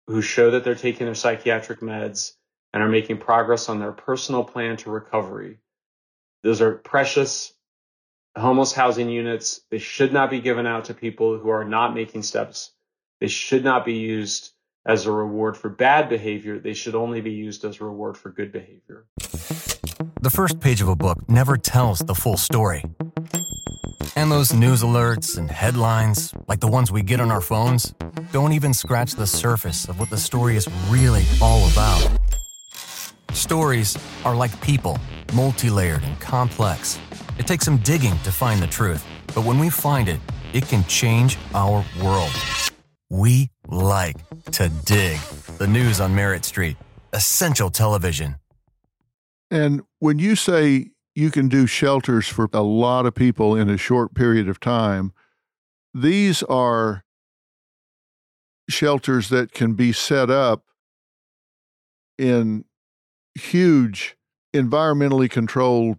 who 0.06 0.22
show 0.22 0.52
that 0.52 0.64
they're 0.64 0.74
taking 0.74 1.06
their 1.06 1.14
psychiatric 1.14 1.80
meds 1.80 2.32
and 2.72 2.82
are 2.82 2.88
making 2.88 3.18
progress 3.18 3.68
on 3.68 3.80
their 3.80 3.92
personal 3.92 4.44
plan 4.44 4.76
to 4.78 4.90
recovery. 4.90 5.58
Those 6.42 6.62
are 6.62 6.72
precious 6.72 7.52
homeless 8.36 8.72
housing 8.72 9.08
units, 9.08 9.60
they 9.70 9.78
should 9.78 10.12
not 10.12 10.30
be 10.30 10.40
given 10.40 10.66
out 10.66 10.86
to 10.86 10.94
people 10.94 11.38
who 11.38 11.48
are 11.50 11.64
not 11.64 11.94
making 11.94 12.22
steps. 12.22 12.72
They 13.20 13.28
should 13.28 13.64
not 13.64 13.84
be 13.84 13.94
used 13.94 14.52
as 14.86 15.06
a 15.06 15.12
reward 15.12 15.56
for 15.56 15.68
bad 15.68 16.08
behavior. 16.08 16.58
They 16.58 16.72
should 16.72 16.94
only 16.94 17.20
be 17.20 17.32
used 17.32 17.64
as 17.64 17.80
a 17.80 17.84
reward 17.84 18.16
for 18.16 18.30
good 18.30 18.52
behavior. 18.52 19.06
The 20.22 20.30
first 20.30 20.60
page 20.60 20.80
of 20.80 20.88
a 20.88 20.96
book 20.96 21.28
never 21.28 21.56
tells 21.56 22.00
the 22.00 22.14
full 22.14 22.36
story. 22.36 22.84
And 24.16 24.30
those 24.30 24.52
news 24.52 24.82
alerts 24.82 25.38
and 25.38 25.50
headlines, 25.50 26.32
like 26.48 26.60
the 26.60 26.68
ones 26.68 26.90
we 26.90 27.02
get 27.02 27.20
on 27.20 27.30
our 27.30 27.40
phones, 27.40 27.94
don't 28.32 28.52
even 28.52 28.74
scratch 28.74 29.14
the 29.14 29.26
surface 29.26 29.88
of 29.88 29.98
what 29.98 30.10
the 30.10 30.16
story 30.16 30.56
is 30.56 30.68
really 30.88 31.24
all 31.40 31.68
about. 31.70 32.18
Stories 33.32 33.96
are 34.24 34.34
like 34.34 34.58
people, 34.60 34.98
multi 35.34 35.70
layered 35.70 36.02
and 36.02 36.18
complex. 36.20 36.98
It 37.40 37.46
takes 37.46 37.64
some 37.64 37.78
digging 37.78 38.18
to 38.18 38.30
find 38.30 38.60
the 38.60 38.66
truth, 38.66 39.02
but 39.28 39.46
when 39.46 39.58
we 39.58 39.70
find 39.70 40.10
it, 40.10 40.20
it 40.52 40.68
can 40.68 40.84
change 40.84 41.38
our 41.54 41.82
world. 42.02 42.30
We 43.08 43.48
like 43.66 44.18
to 44.50 44.68
dig. 44.84 45.18
The 45.56 45.66
news 45.66 46.02
on 46.02 46.14
Merit 46.14 46.44
Street, 46.44 46.76
essential 47.14 47.70
television. 47.70 48.36
And 49.50 49.80
when 50.00 50.18
you 50.18 50.36
say 50.36 50.90
you 51.14 51.30
can 51.30 51.48
do 51.48 51.66
shelters 51.66 52.28
for 52.28 52.50
a 52.52 52.60
lot 52.60 53.06
of 53.06 53.14
people 53.14 53.56
in 53.56 53.70
a 53.70 53.78
short 53.78 54.12
period 54.14 54.46
of 54.46 54.60
time, 54.60 55.14
these 55.94 56.42
are 56.42 57.04
shelters 58.68 59.30
that 59.30 59.52
can 59.52 59.72
be 59.72 59.92
set 59.92 60.28
up 60.28 60.64
in 62.18 62.66
huge 63.34 64.18
environmentally 64.54 65.30
controlled 65.30 65.96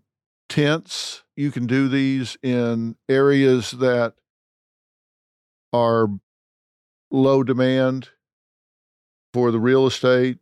tents. 0.48 1.21
You 1.36 1.52
can 1.52 1.66
do 1.66 1.88
these 1.88 2.38
in 2.44 2.96
areas 3.10 3.72
that 3.72 4.16
are 5.74 6.08
low 7.10 7.44
demand 7.44 8.10
for 9.34 9.52
the 9.52 9.60
real 9.60 9.88
estate. 9.88 10.40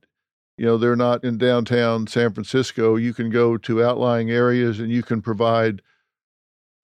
You 0.58 0.66
know, 0.66 0.78
they're 0.78 0.96
not 0.96 1.24
in 1.24 1.38
downtown 1.38 2.08
San 2.08 2.34
Francisco. 2.34 2.96
You 2.96 3.14
can 3.14 3.30
go 3.30 3.58
to 3.58 3.84
outlying 3.84 4.30
areas 4.30 4.80
and 4.80 4.92
you 4.92 5.04
can 5.04 5.22
provide 5.22 5.82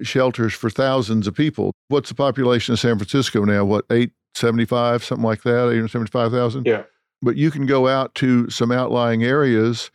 shelters 0.01 0.53
for 0.53 0.69
thousands 0.69 1.27
of 1.27 1.35
people. 1.35 1.73
What's 1.87 2.09
the 2.09 2.15
population 2.15 2.73
of 2.73 2.79
San 2.79 2.97
Francisco 2.97 3.43
now? 3.43 3.65
What, 3.65 3.85
875, 3.89 5.03
something 5.03 5.25
like 5.25 5.43
that, 5.43 5.69
875,000? 5.69 6.65
Yeah. 6.65 6.83
But 7.21 7.37
you 7.37 7.51
can 7.51 7.65
go 7.65 7.87
out 7.87 8.13
to 8.15 8.49
some 8.49 8.71
outlying 8.71 9.23
areas 9.23 9.89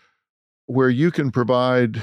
where 0.66 0.90
you 0.90 1.10
can 1.10 1.30
provide 1.30 2.02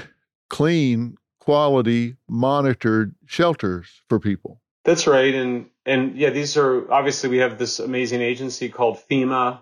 clean, 0.50 1.16
quality, 1.48 2.14
monitored 2.28 3.14
shelters 3.24 4.02
for 4.10 4.20
people. 4.20 4.60
That's 4.84 5.06
right. 5.06 5.34
And 5.34 5.70
and 5.86 6.14
yeah, 6.14 6.28
these 6.28 6.58
are 6.58 6.92
obviously 6.92 7.30
we 7.30 7.38
have 7.38 7.56
this 7.56 7.78
amazing 7.78 8.20
agency 8.20 8.68
called 8.68 8.98
FEMA. 9.10 9.60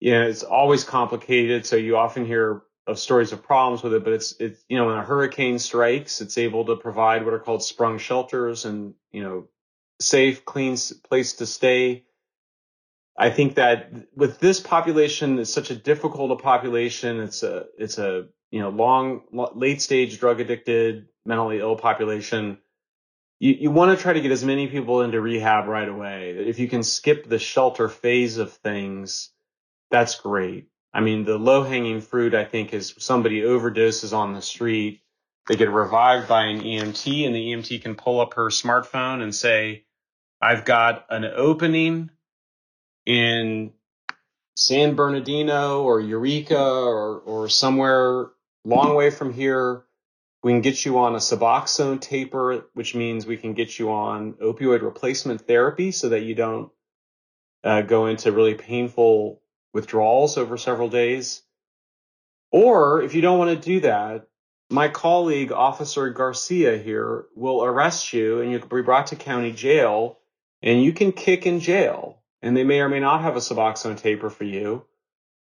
Yeah, 0.00 0.24
it's 0.24 0.42
always 0.42 0.82
complicated. 0.82 1.64
So 1.64 1.76
you 1.76 1.96
often 1.96 2.26
hear 2.26 2.62
of 2.88 2.98
stories 2.98 3.30
of 3.30 3.40
problems 3.40 3.84
with 3.84 3.94
it, 3.94 4.02
but 4.02 4.14
it's 4.14 4.34
it's 4.40 4.64
you 4.68 4.78
know 4.78 4.86
when 4.86 4.96
a 4.96 5.04
hurricane 5.04 5.60
strikes, 5.60 6.20
it's 6.20 6.36
able 6.36 6.64
to 6.64 6.74
provide 6.74 7.24
what 7.24 7.34
are 7.34 7.38
called 7.38 7.62
sprung 7.62 7.98
shelters 7.98 8.64
and 8.64 8.94
you 9.12 9.22
know 9.22 9.46
safe, 10.00 10.44
clean 10.44 10.76
place 11.08 11.34
to 11.34 11.46
stay. 11.46 12.02
I 13.16 13.30
think 13.30 13.54
that 13.54 13.92
with 14.16 14.40
this 14.40 14.58
population, 14.58 15.38
it's 15.38 15.54
such 15.54 15.70
a 15.70 15.76
difficult 15.76 16.32
a 16.32 16.42
population. 16.42 17.20
It's 17.20 17.44
a 17.44 17.66
it's 17.78 17.98
a 17.98 18.26
you 18.50 18.60
know 18.60 18.70
long 18.70 19.22
late 19.54 19.82
stage 19.82 20.18
drug 20.18 20.40
addicted, 20.40 21.08
mentally 21.24 21.58
ill 21.58 21.76
population 21.76 22.58
you, 23.40 23.54
you 23.58 23.70
want 23.70 23.96
to 23.96 24.00
try 24.00 24.12
to 24.12 24.20
get 24.20 24.30
as 24.30 24.44
many 24.44 24.68
people 24.68 25.00
into 25.00 25.20
rehab 25.20 25.66
right 25.66 25.88
away. 25.88 26.30
If 26.30 26.58
you 26.58 26.68
can 26.68 26.82
skip 26.82 27.28
the 27.28 27.38
shelter 27.38 27.88
phase 27.88 28.36
of 28.36 28.52
things, 28.52 29.30
that's 29.90 30.20
great. 30.20 30.68
I 30.92 31.00
mean, 31.00 31.24
the 31.24 31.38
low 31.38 31.62
hanging 31.62 32.02
fruit, 32.02 32.34
I 32.34 32.44
think, 32.44 32.74
is 32.74 32.94
somebody 32.98 33.40
overdoses 33.40 34.12
on 34.12 34.34
the 34.34 34.42
street. 34.42 35.00
They 35.48 35.56
get 35.56 35.70
revived 35.70 36.28
by 36.28 36.44
an 36.44 36.60
EMT 36.60 37.26
and 37.26 37.34
the 37.34 37.52
EMT 37.52 37.82
can 37.82 37.94
pull 37.94 38.20
up 38.20 38.34
her 38.34 38.46
smartphone 38.46 39.22
and 39.22 39.34
say, 39.34 39.84
I've 40.40 40.64
got 40.64 41.06
an 41.10 41.24
opening 41.24 42.10
in 43.06 43.72
San 44.54 44.94
Bernardino 44.94 45.82
or 45.82 46.00
Eureka 46.00 46.60
or, 46.60 47.20
or 47.20 47.48
somewhere 47.48 48.26
long 48.64 48.94
way 48.94 49.10
from 49.10 49.32
here 49.32 49.84
we 50.42 50.52
can 50.52 50.62
get 50.62 50.84
you 50.84 50.98
on 50.98 51.14
a 51.14 51.18
Suboxone 51.18 52.00
taper, 52.00 52.64
which 52.72 52.94
means 52.94 53.26
we 53.26 53.36
can 53.36 53.52
get 53.52 53.78
you 53.78 53.90
on 53.90 54.34
opioid 54.34 54.82
replacement 54.82 55.42
therapy 55.42 55.92
so 55.92 56.08
that 56.08 56.22
you 56.22 56.34
don't 56.34 56.70
uh, 57.62 57.82
go 57.82 58.06
into 58.06 58.32
really 58.32 58.54
painful 58.54 59.42
withdrawals 59.74 60.38
over 60.38 60.56
several 60.56 60.88
days. 60.88 61.42
Or 62.50 63.02
if 63.02 63.14
you 63.14 63.20
don't 63.20 63.38
want 63.38 63.50
to 63.50 63.68
do 63.68 63.80
that, 63.80 64.28
my 64.70 64.88
colleague, 64.88 65.52
Officer 65.52 66.08
Garcia 66.10 66.78
here, 66.78 67.26
will 67.36 67.62
arrest 67.62 68.12
you 68.12 68.40
and 68.40 68.50
you'll 68.50 68.66
be 68.66 68.82
brought 68.82 69.08
to 69.08 69.16
county 69.16 69.52
jail 69.52 70.18
and 70.62 70.82
you 70.82 70.92
can 70.92 71.12
kick 71.12 71.46
in 71.46 71.60
jail. 71.60 72.22
And 72.42 72.56
they 72.56 72.64
may 72.64 72.80
or 72.80 72.88
may 72.88 73.00
not 73.00 73.20
have 73.20 73.36
a 73.36 73.40
Suboxone 73.40 73.98
taper 73.98 74.30
for 74.30 74.44
you. 74.44 74.86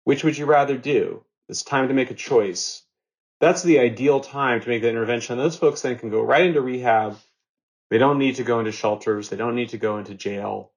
Which 0.04 0.24
would 0.24 0.38
you 0.38 0.46
rather 0.46 0.78
do? 0.78 1.24
It's 1.50 1.64
time 1.64 1.88
to 1.88 1.94
make 1.96 2.12
a 2.12 2.16
choice 2.16 2.83
that's 3.44 3.62
the 3.62 3.80
ideal 3.80 4.22
time 4.22 4.62
to 4.62 4.70
make 4.70 4.82
the 4.82 4.90
intervention. 4.90 5.38
Those 5.38 5.58
folks 5.58 5.82
then 5.82 5.98
can 5.98 6.10
go 6.10 6.22
right 6.22 6.46
into 6.46 6.62
rehab. 6.62 7.18
They 7.90 7.98
don't 7.98 8.18
need 8.18 8.38
to 8.38 8.44
go 8.44 8.60
into 8.60 8.72
shelters. 8.72 9.28
They 9.28 9.36
don't 9.36 9.56
need 9.56 9.70
to 9.70 9.78
go 9.78 9.98
into 9.98 10.16
jail. 10.16 10.72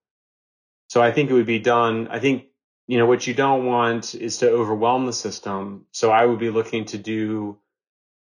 So 0.88 1.00
I 1.00 1.12
think 1.12 1.30
it 1.30 1.34
would 1.34 1.46
be 1.46 1.60
done. 1.60 2.08
I 2.08 2.18
think, 2.18 2.46
you 2.88 2.98
know, 2.98 3.06
what 3.06 3.24
you 3.24 3.34
don't 3.34 3.66
want 3.66 4.16
is 4.16 4.38
to 4.38 4.50
overwhelm 4.50 5.06
the 5.06 5.12
system. 5.12 5.86
So 5.92 6.10
I 6.10 6.26
would 6.26 6.40
be 6.40 6.50
looking 6.50 6.86
to 6.86 6.98
do, 6.98 7.58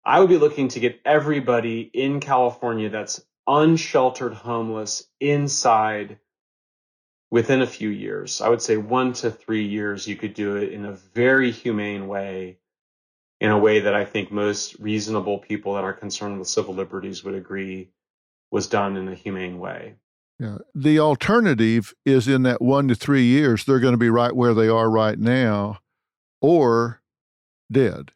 I 0.06 0.20
would 0.20 0.30
be 0.30 0.38
looking 0.38 0.68
to 0.70 0.80
get 0.80 1.02
everybody 1.06 1.82
in 1.82 2.20
California 2.20 2.90
that's 2.90 3.26
unsheltered 3.48 4.34
homeless 4.34 5.08
inside 5.20 6.20
within 7.32 7.64
a 7.64 7.68
few 7.68 7.90
years. 7.90 8.42
I 8.42 8.50
would 8.50 8.62
say 8.62 8.78
one 8.78 9.14
to 9.14 9.32
three 9.32 9.66
years, 9.66 10.08
you 10.08 10.16
could 10.16 10.36
do 10.36 10.58
it 10.58 10.72
in 10.72 10.86
a 10.86 10.92
very 10.92 11.52
humane 11.52 12.08
way 12.08 12.60
in 13.40 13.52
a 13.52 13.58
way 13.58 13.82
that 13.82 13.94
I 13.94 14.06
think 14.06 14.32
most 14.32 14.76
reasonable 14.80 15.40
people 15.40 15.76
that 15.76 15.84
are 15.84 15.94
concerned 15.94 16.40
with 16.40 16.48
civil 16.48 16.74
liberties 16.74 17.24
would 17.24 17.36
agree 17.36 17.90
was 18.52 18.68
done 18.68 18.96
in 18.96 19.08
a 19.08 19.16
humane 19.16 19.60
way. 19.60 19.96
Yeah. 20.40 20.58
The 20.74 21.00
alternative 21.00 21.94
is 22.06 22.28
in 22.28 22.44
that 22.44 22.62
one 22.62 22.88
to 22.90 22.96
three 22.96 23.24
years, 23.24 23.66
they're 23.66 23.80
going 23.80 23.94
to 23.94 23.98
be 23.98 24.10
right 24.10 24.36
where 24.36 24.54
they 24.54 24.68
are 24.68 24.90
right 24.90 25.18
now 25.18 25.80
or 26.42 27.02
dead. 27.72 28.12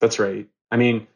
That's 0.00 0.18
right. 0.18 0.48
I 0.70 0.76
mean, 0.76 1.06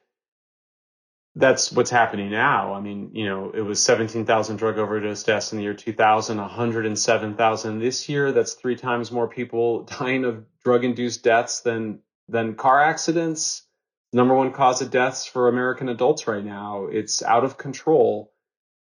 that's 1.35 1.73
what's 1.73 1.91
happening 1.91 2.31
now. 2.31 2.75
I 2.75 2.81
mean, 2.81 3.11
you 3.15 3.25
know, 3.25 3.53
it 3.53 3.63
was 3.63 3.83
17,000 3.83 4.57
drug 4.57 4.79
overdose 4.79 5.23
deaths 5.23 5.53
in 5.53 5.59
the 5.59 5.65
year 5.65 5.75
2000, 5.75 6.37
107,000 6.37 7.79
this 7.79 8.09
year. 8.09 8.33
That's 8.33 8.55
three 8.55 8.77
times 8.77 9.11
more 9.11 9.29
people 9.29 9.83
dying 9.99 10.25
of 10.25 10.45
drug 10.63 10.85
induced 10.85 11.23
deaths 11.23 11.61
than 11.61 12.01
than 12.33 12.55
car 12.55 12.81
accidents. 12.81 13.63
Number 14.13 14.35
one 14.35 14.53
cause 14.53 14.83
of 14.83 14.91
deaths 14.91 15.27
for 15.27 15.49
American 15.49 15.89
adults 15.89 16.27
right 16.27 16.45
now. 16.45 16.87
It's 16.87 17.23
out 17.23 17.45
of 17.45 17.57
control. 17.57 18.33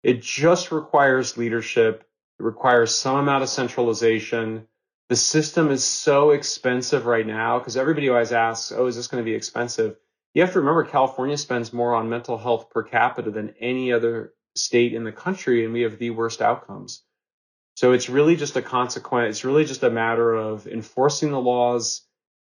It 0.03 0.23
just 0.23 0.71
requires 0.71 1.37
leadership. 1.37 2.05
It 2.39 2.43
requires 2.43 2.95
some 2.95 3.17
amount 3.17 3.43
of 3.43 3.49
centralization. 3.49 4.69
The 5.09 5.17
system 5.17 5.71
is 5.71 5.85
so 5.85 6.31
expensive 6.31 7.07
right 7.07 7.27
now 7.27 7.59
because 7.59 7.77
everybody 7.77 8.09
always 8.09 8.33
asks, 8.33 8.73
oh, 8.73 8.87
is 8.87 8.97
this 8.97 9.09
going 9.09 9.23
to 9.23 9.31
be 9.31 9.35
expensive? 9.35 9.97
You 10.35 10.43
have 10.43 10.53
to 10.53 10.61
remember 10.61 10.85
California 10.85 11.37
spends 11.37 11.73
more 11.73 11.95
on 11.95 12.09
mental 12.09 12.39
health 12.39 12.71
per 12.71 12.83
capita 12.83 13.31
than 13.31 13.55
any 13.61 13.93
other 13.93 14.33
state 14.55 14.95
in 14.95 15.05
the 15.05 15.13
country, 15.13 15.65
and 15.65 15.73
we 15.73 15.83
have 15.83 15.99
the 15.99 16.11
worst 16.11 16.41
outcomes. 16.41 17.03
So 17.77 17.93
it's 17.93 18.09
really 18.09 18.37
just 18.37 18.57
a 18.57 18.63
consequence. 18.63 19.37
It's 19.37 19.45
really 19.45 19.65
just 19.65 19.83
a 19.83 19.91
matter 19.91 20.35
of 20.35 20.67
enforcing 20.67 21.31
the 21.31 21.41
laws, 21.41 22.03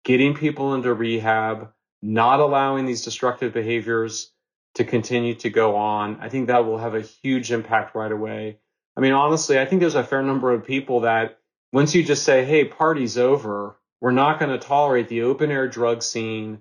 getting 0.06 0.36
people 0.36 0.74
into 0.76 0.94
rehab, 0.94 1.72
not 2.02 2.40
allowing 2.40 2.86
these 2.86 3.04
destructive 3.04 3.52
behaviors 3.54 4.32
to 4.76 4.86
continue 4.86 5.36
to 5.36 5.50
go 5.50 5.76
on. 5.76 6.20
I 6.22 6.30
think 6.30 6.48
that 6.48 6.66
will 6.66 6.78
have 6.78 6.96
a 6.96 7.02
huge 7.02 7.52
impact 7.52 7.96
right 7.96 8.12
away. 8.12 8.60
I 8.96 9.02
mean, 9.02 9.14
honestly, 9.14 9.60
I 9.60 9.66
think 9.66 9.82
there's 9.82 9.96
a 9.96 10.04
fair 10.04 10.22
number 10.22 10.54
of 10.54 10.66
people 10.66 11.02
that 11.02 11.40
once 11.74 11.96
you 11.96 12.04
just 12.04 12.24
say, 12.24 12.46
hey, 12.46 12.64
party's 12.66 13.18
over, 13.18 13.76
we're 14.00 14.12
not 14.12 14.40
going 14.40 14.52
to 14.52 14.66
tolerate 14.66 15.10
the 15.10 15.24
open 15.24 15.52
air 15.52 15.68
drug 15.68 16.04
scene. 16.04 16.60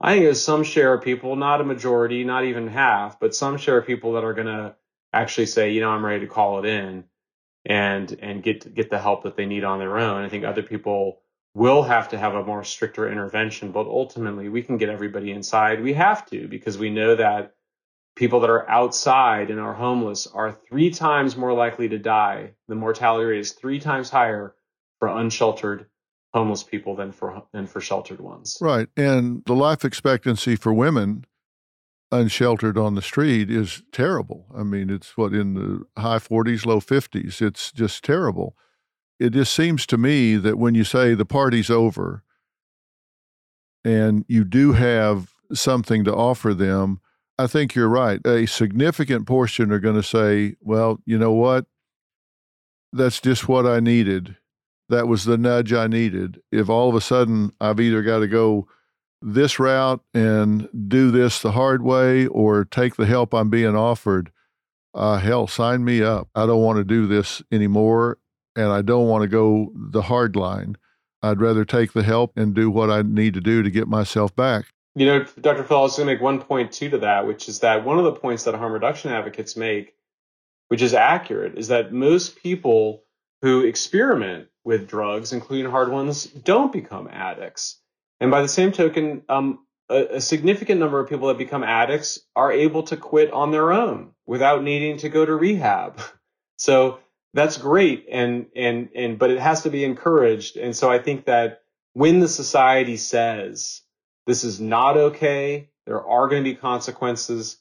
I 0.00 0.14
think 0.14 0.24
there's 0.24 0.42
some 0.42 0.64
share 0.64 0.94
of 0.94 1.02
people, 1.02 1.36
not 1.36 1.60
a 1.60 1.64
majority, 1.64 2.24
not 2.24 2.44
even 2.44 2.68
half, 2.68 3.20
but 3.20 3.34
some 3.34 3.58
share 3.58 3.78
of 3.78 3.86
people 3.86 4.14
that 4.14 4.24
are 4.24 4.34
going 4.34 4.46
to 4.46 4.74
actually 5.12 5.46
say, 5.46 5.72
you 5.72 5.80
know, 5.80 5.90
I'm 5.90 6.04
ready 6.04 6.20
to 6.20 6.26
call 6.26 6.60
it 6.60 6.66
in 6.66 7.04
and 7.66 8.16
and 8.20 8.42
get 8.42 8.72
get 8.74 8.88
the 8.90 8.98
help 8.98 9.24
that 9.24 9.36
they 9.36 9.46
need 9.46 9.64
on 9.64 9.78
their 9.78 9.98
own. 9.98 10.24
I 10.24 10.28
think 10.28 10.44
other 10.44 10.62
people 10.62 11.20
will 11.58 11.82
have 11.82 12.08
to 12.10 12.16
have 12.18 12.36
a 12.36 12.44
more 12.44 12.62
stricter 12.62 13.10
intervention, 13.10 13.72
but 13.72 13.86
ultimately 13.86 14.48
we 14.48 14.62
can 14.62 14.78
get 14.78 14.88
everybody 14.88 15.32
inside. 15.32 15.82
We 15.82 15.92
have 15.94 16.24
to 16.26 16.46
because 16.46 16.78
we 16.78 16.88
know 16.88 17.16
that 17.16 17.54
people 18.14 18.40
that 18.40 18.50
are 18.50 18.68
outside 18.70 19.50
and 19.50 19.58
are 19.58 19.74
homeless 19.74 20.28
are 20.28 20.52
three 20.52 20.90
times 20.90 21.36
more 21.36 21.52
likely 21.52 21.88
to 21.88 21.98
die. 21.98 22.52
The 22.68 22.76
mortality 22.76 23.24
rate 23.24 23.40
is 23.40 23.52
three 23.52 23.80
times 23.80 24.08
higher 24.08 24.54
for 25.00 25.08
unsheltered 25.08 25.86
homeless 26.32 26.62
people 26.62 26.94
than 26.94 27.10
for 27.10 27.42
than 27.52 27.66
for 27.66 27.80
sheltered 27.80 28.20
ones. 28.20 28.58
Right. 28.60 28.88
And 28.96 29.42
the 29.44 29.56
life 29.56 29.84
expectancy 29.84 30.54
for 30.54 30.72
women 30.72 31.24
unsheltered 32.12 32.78
on 32.78 32.94
the 32.94 33.02
street 33.02 33.50
is 33.50 33.82
terrible. 33.90 34.46
I 34.56 34.62
mean, 34.62 34.90
it's 34.90 35.16
what 35.16 35.34
in 35.34 35.54
the 35.54 36.00
high 36.00 36.18
40s, 36.18 36.64
low 36.64 36.80
50s. 36.80 37.42
It's 37.42 37.72
just 37.72 38.04
terrible. 38.04 38.56
It 39.18 39.30
just 39.30 39.52
seems 39.52 39.86
to 39.86 39.98
me 39.98 40.36
that 40.36 40.58
when 40.58 40.74
you 40.74 40.84
say 40.84 41.14
the 41.14 41.24
party's 41.24 41.70
over 41.70 42.22
and 43.84 44.24
you 44.28 44.44
do 44.44 44.72
have 44.72 45.32
something 45.52 46.04
to 46.04 46.14
offer 46.14 46.54
them, 46.54 47.00
I 47.36 47.46
think 47.46 47.74
you're 47.74 47.88
right. 47.88 48.24
A 48.26 48.46
significant 48.46 49.26
portion 49.26 49.72
are 49.72 49.80
going 49.80 49.96
to 49.96 50.02
say, 50.02 50.56
well, 50.60 51.00
you 51.04 51.18
know 51.18 51.32
what? 51.32 51.66
That's 52.92 53.20
just 53.20 53.48
what 53.48 53.66
I 53.66 53.80
needed. 53.80 54.36
That 54.88 55.08
was 55.08 55.24
the 55.24 55.36
nudge 55.36 55.72
I 55.72 55.88
needed. 55.88 56.40
If 56.52 56.68
all 56.68 56.88
of 56.88 56.94
a 56.94 57.00
sudden 57.00 57.52
I've 57.60 57.80
either 57.80 58.02
got 58.02 58.20
to 58.20 58.28
go 58.28 58.68
this 59.20 59.58
route 59.58 60.00
and 60.14 60.68
do 60.86 61.10
this 61.10 61.42
the 61.42 61.52
hard 61.52 61.82
way 61.82 62.26
or 62.28 62.64
take 62.64 62.96
the 62.96 63.06
help 63.06 63.34
I'm 63.34 63.50
being 63.50 63.76
offered, 63.76 64.30
uh, 64.94 65.18
hell, 65.18 65.48
sign 65.48 65.84
me 65.84 66.02
up. 66.02 66.28
I 66.34 66.46
don't 66.46 66.62
want 66.62 66.78
to 66.78 66.84
do 66.84 67.06
this 67.06 67.42
anymore 67.50 68.18
and 68.58 68.72
I 68.72 68.82
don't 68.82 69.06
want 69.06 69.22
to 69.22 69.28
go 69.28 69.70
the 69.74 70.02
hard 70.02 70.34
line. 70.34 70.76
I'd 71.22 71.40
rather 71.40 71.64
take 71.64 71.92
the 71.92 72.02
help 72.02 72.32
and 72.36 72.54
do 72.54 72.70
what 72.70 72.90
I 72.90 73.02
need 73.02 73.34
to 73.34 73.40
do 73.40 73.62
to 73.62 73.70
get 73.70 73.86
myself 73.86 74.34
back. 74.34 74.66
You 74.96 75.06
know, 75.06 75.24
Dr. 75.40 75.62
Phil, 75.62 75.78
I 75.78 75.82
was 75.82 75.96
going 75.96 76.08
to 76.08 76.14
make 76.14 76.22
one 76.22 76.40
point 76.40 76.72
too 76.72 76.90
to 76.90 76.98
that, 76.98 77.26
which 77.26 77.48
is 77.48 77.60
that 77.60 77.84
one 77.84 77.98
of 77.98 78.04
the 78.04 78.12
points 78.12 78.44
that 78.44 78.54
harm 78.54 78.72
reduction 78.72 79.12
advocates 79.12 79.56
make, 79.56 79.94
which 80.68 80.82
is 80.82 80.92
accurate, 80.92 81.56
is 81.56 81.68
that 81.68 81.92
most 81.92 82.36
people 82.36 83.04
who 83.42 83.64
experiment 83.64 84.48
with 84.64 84.88
drugs, 84.88 85.32
including 85.32 85.70
hard 85.70 85.90
ones, 85.90 86.24
don't 86.24 86.72
become 86.72 87.08
addicts. 87.08 87.80
And 88.20 88.32
by 88.32 88.42
the 88.42 88.48
same 88.48 88.72
token, 88.72 89.22
um, 89.28 89.60
a, 89.88 90.16
a, 90.16 90.20
significant 90.20 90.80
number 90.80 90.98
of 90.98 91.08
people 91.08 91.28
that 91.28 91.38
become 91.38 91.62
addicts 91.62 92.18
are 92.34 92.50
able 92.50 92.82
to 92.84 92.96
quit 92.96 93.32
on 93.32 93.52
their 93.52 93.72
own 93.72 94.10
without 94.26 94.64
needing 94.64 94.98
to 94.98 95.08
go 95.08 95.24
to 95.24 95.34
rehab. 95.34 96.00
So 96.60 96.98
that's 97.34 97.56
great, 97.56 98.06
and 98.10 98.46
and 98.56 98.88
and 98.94 99.18
but 99.18 99.30
it 99.30 99.38
has 99.40 99.62
to 99.62 99.70
be 99.70 99.84
encouraged. 99.84 100.56
And 100.56 100.74
so 100.74 100.90
I 100.90 100.98
think 100.98 101.26
that 101.26 101.62
when 101.92 102.20
the 102.20 102.28
society 102.28 102.96
says 102.96 103.82
this 104.28 104.44
is 104.44 104.60
not 104.60 104.98
okay. 104.98 105.70
There 105.86 106.06
are 106.06 106.28
going 106.28 106.44
to 106.44 106.50
be 106.50 106.54
consequences. 106.54 107.56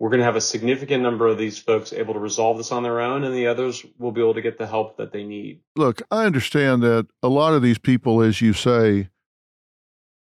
We're 0.00 0.10
going 0.10 0.18
to 0.18 0.24
have 0.24 0.34
a 0.34 0.40
significant 0.40 1.00
number 1.00 1.28
of 1.28 1.38
these 1.38 1.58
folks 1.58 1.92
able 1.92 2.12
to 2.14 2.18
resolve 2.18 2.58
this 2.58 2.72
on 2.72 2.82
their 2.82 3.00
own, 3.00 3.22
and 3.22 3.32
the 3.32 3.46
others 3.46 3.86
will 3.98 4.10
be 4.10 4.20
able 4.20 4.34
to 4.34 4.42
get 4.42 4.58
the 4.58 4.66
help 4.66 4.96
that 4.96 5.12
they 5.12 5.22
need. 5.22 5.60
Look, 5.76 6.02
I 6.10 6.26
understand 6.26 6.82
that 6.82 7.06
a 7.22 7.28
lot 7.28 7.54
of 7.54 7.62
these 7.62 7.78
people, 7.78 8.20
as 8.20 8.40
you 8.40 8.52
say, 8.52 9.10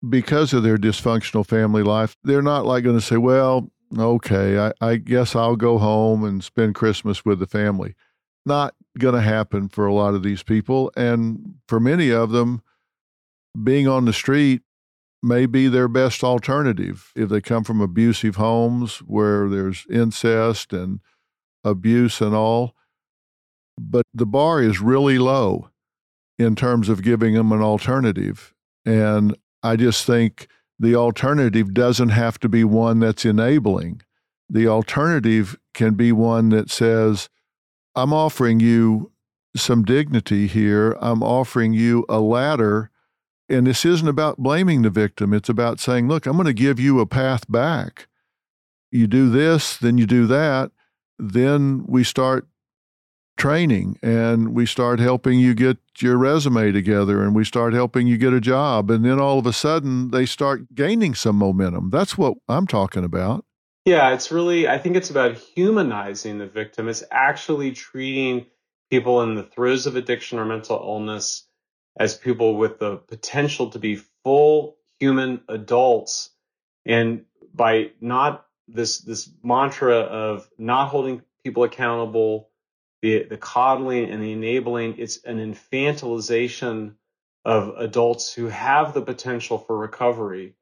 because 0.09 0.53
of 0.53 0.63
their 0.63 0.77
dysfunctional 0.77 1.45
family 1.45 1.83
life, 1.83 2.15
they're 2.23 2.41
not 2.41 2.65
like 2.65 2.83
going 2.83 2.97
to 2.97 3.05
say, 3.05 3.17
well, 3.17 3.69
okay, 3.95 4.57
I, 4.57 4.73
I 4.81 4.95
guess 4.95 5.35
I'll 5.35 5.55
go 5.55 5.77
home 5.77 6.23
and 6.23 6.43
spend 6.43 6.73
Christmas 6.73 7.23
with 7.23 7.37
the 7.37 7.47
family. 7.47 7.93
Not 8.45 8.75
going 8.97 9.15
to 9.15 9.21
happen 9.21 9.69
for 9.69 9.85
a 9.85 9.93
lot 9.93 10.13
of 10.13 10.23
these 10.23 10.43
people. 10.43 10.91
And 10.95 11.55
for 11.67 11.79
many 11.79 12.11
of 12.11 12.31
them, 12.31 12.61
being 13.61 13.87
on 13.87 14.05
the 14.05 14.13
street 14.13 14.61
may 15.23 15.45
be 15.45 15.67
their 15.67 15.87
best 15.87 16.23
alternative 16.23 17.11
if 17.15 17.29
they 17.29 17.41
come 17.41 17.63
from 17.63 17.81
abusive 17.81 18.35
homes 18.35 18.99
where 18.99 19.49
there's 19.49 19.85
incest 19.89 20.71
and 20.71 20.99
abuse 21.63 22.21
and 22.21 22.35
all. 22.35 22.75
But 23.77 24.05
the 24.13 24.25
bar 24.25 24.61
is 24.61 24.79
really 24.79 25.17
low 25.17 25.69
in 26.37 26.55
terms 26.55 26.89
of 26.89 27.01
giving 27.01 27.33
them 27.33 27.51
an 27.51 27.61
alternative. 27.61 28.53
And 28.85 29.35
I 29.63 29.75
just 29.75 30.05
think 30.05 30.47
the 30.77 30.95
alternative 30.95 31.73
doesn't 31.73 32.09
have 32.09 32.39
to 32.39 32.49
be 32.49 32.63
one 32.63 32.99
that's 32.99 33.25
enabling. 33.25 34.01
The 34.49 34.67
alternative 34.67 35.57
can 35.73 35.95
be 35.95 36.11
one 36.11 36.49
that 36.49 36.69
says, 36.69 37.29
I'm 37.95 38.13
offering 38.13 38.59
you 38.59 39.11
some 39.55 39.83
dignity 39.83 40.47
here. 40.47 40.97
I'm 40.99 41.23
offering 41.23 41.73
you 41.73 42.05
a 42.09 42.19
ladder 42.19 42.91
and 43.47 43.67
this 43.67 43.85
isn't 43.85 44.07
about 44.07 44.37
blaming 44.39 44.81
the 44.81 44.89
victim. 44.89 45.33
It's 45.33 45.49
about 45.49 45.79
saying, 45.79 46.07
look, 46.07 46.25
I'm 46.25 46.33
going 46.33 46.45
to 46.47 46.53
give 46.53 46.79
you 46.79 46.99
a 46.99 47.05
path 47.05 47.49
back. 47.49 48.07
You 48.91 49.07
do 49.07 49.29
this, 49.29 49.77
then 49.77 49.97
you 49.97 50.05
do 50.05 50.25
that. 50.27 50.71
Then 51.19 51.85
we 51.87 52.03
start 52.03 52.47
training 53.37 53.99
and 54.01 54.53
we 54.55 54.65
start 54.65 54.99
helping 54.99 55.39
you 55.39 55.53
get 55.53 55.77
your 55.99 56.17
resume 56.17 56.71
together 56.71 57.21
and 57.21 57.35
we 57.35 57.43
start 57.43 57.73
helping 57.73 58.07
you 58.07 58.17
get 58.17 58.33
a 58.33 58.41
job. 58.41 58.89
And 58.89 59.05
then 59.05 59.19
all 59.19 59.39
of 59.39 59.45
a 59.45 59.53
sudden 59.53 60.11
they 60.11 60.25
start 60.25 60.73
gaining 60.73 61.13
some 61.13 61.35
momentum. 61.35 61.89
That's 61.89 62.17
what 62.17 62.37
I'm 62.47 62.65
talking 62.65 63.03
about. 63.03 63.45
Yeah, 63.85 64.15
it's 64.15 64.31
really, 64.31 64.67
I 64.67 64.79
think 64.79 64.95
it's 64.95 65.11
about 65.11 65.37
humanizing 65.37 66.39
the 66.39 66.47
victim. 66.47 66.89
It's 66.89 67.03
actually 67.11 67.71
treating 67.71 68.47
people 68.89 69.21
in 69.21 69.35
the 69.35 69.43
throes 69.43 69.85
of 69.85 69.95
addiction 69.95 70.39
or 70.39 70.45
mental 70.45 70.77
illness 70.77 71.47
as 71.97 72.17
people 72.17 72.57
with 72.57 72.79
the 72.79 72.97
potential 72.97 73.69
to 73.69 73.79
be 73.79 74.01
full 74.23 74.77
human 74.99 75.41
adults. 75.47 76.31
And 76.83 77.25
by 77.53 77.91
not 78.01 78.47
this, 78.67 78.99
this 78.99 79.29
mantra 79.43 79.97
of 79.97 80.49
not 80.57 80.89
holding 80.89 81.21
people 81.43 81.63
accountable, 81.63 82.49
the, 83.03 83.23
the 83.23 83.37
coddling 83.37 84.09
and 84.09 84.21
the 84.23 84.31
enabling, 84.31 84.97
it's 84.97 85.23
an 85.23 85.37
infantilization 85.37 86.95
of 87.45 87.75
adults 87.77 88.33
who 88.33 88.47
have 88.47 88.95
the 88.95 89.03
potential 89.03 89.59
for 89.59 89.77
recovery. 89.77 90.55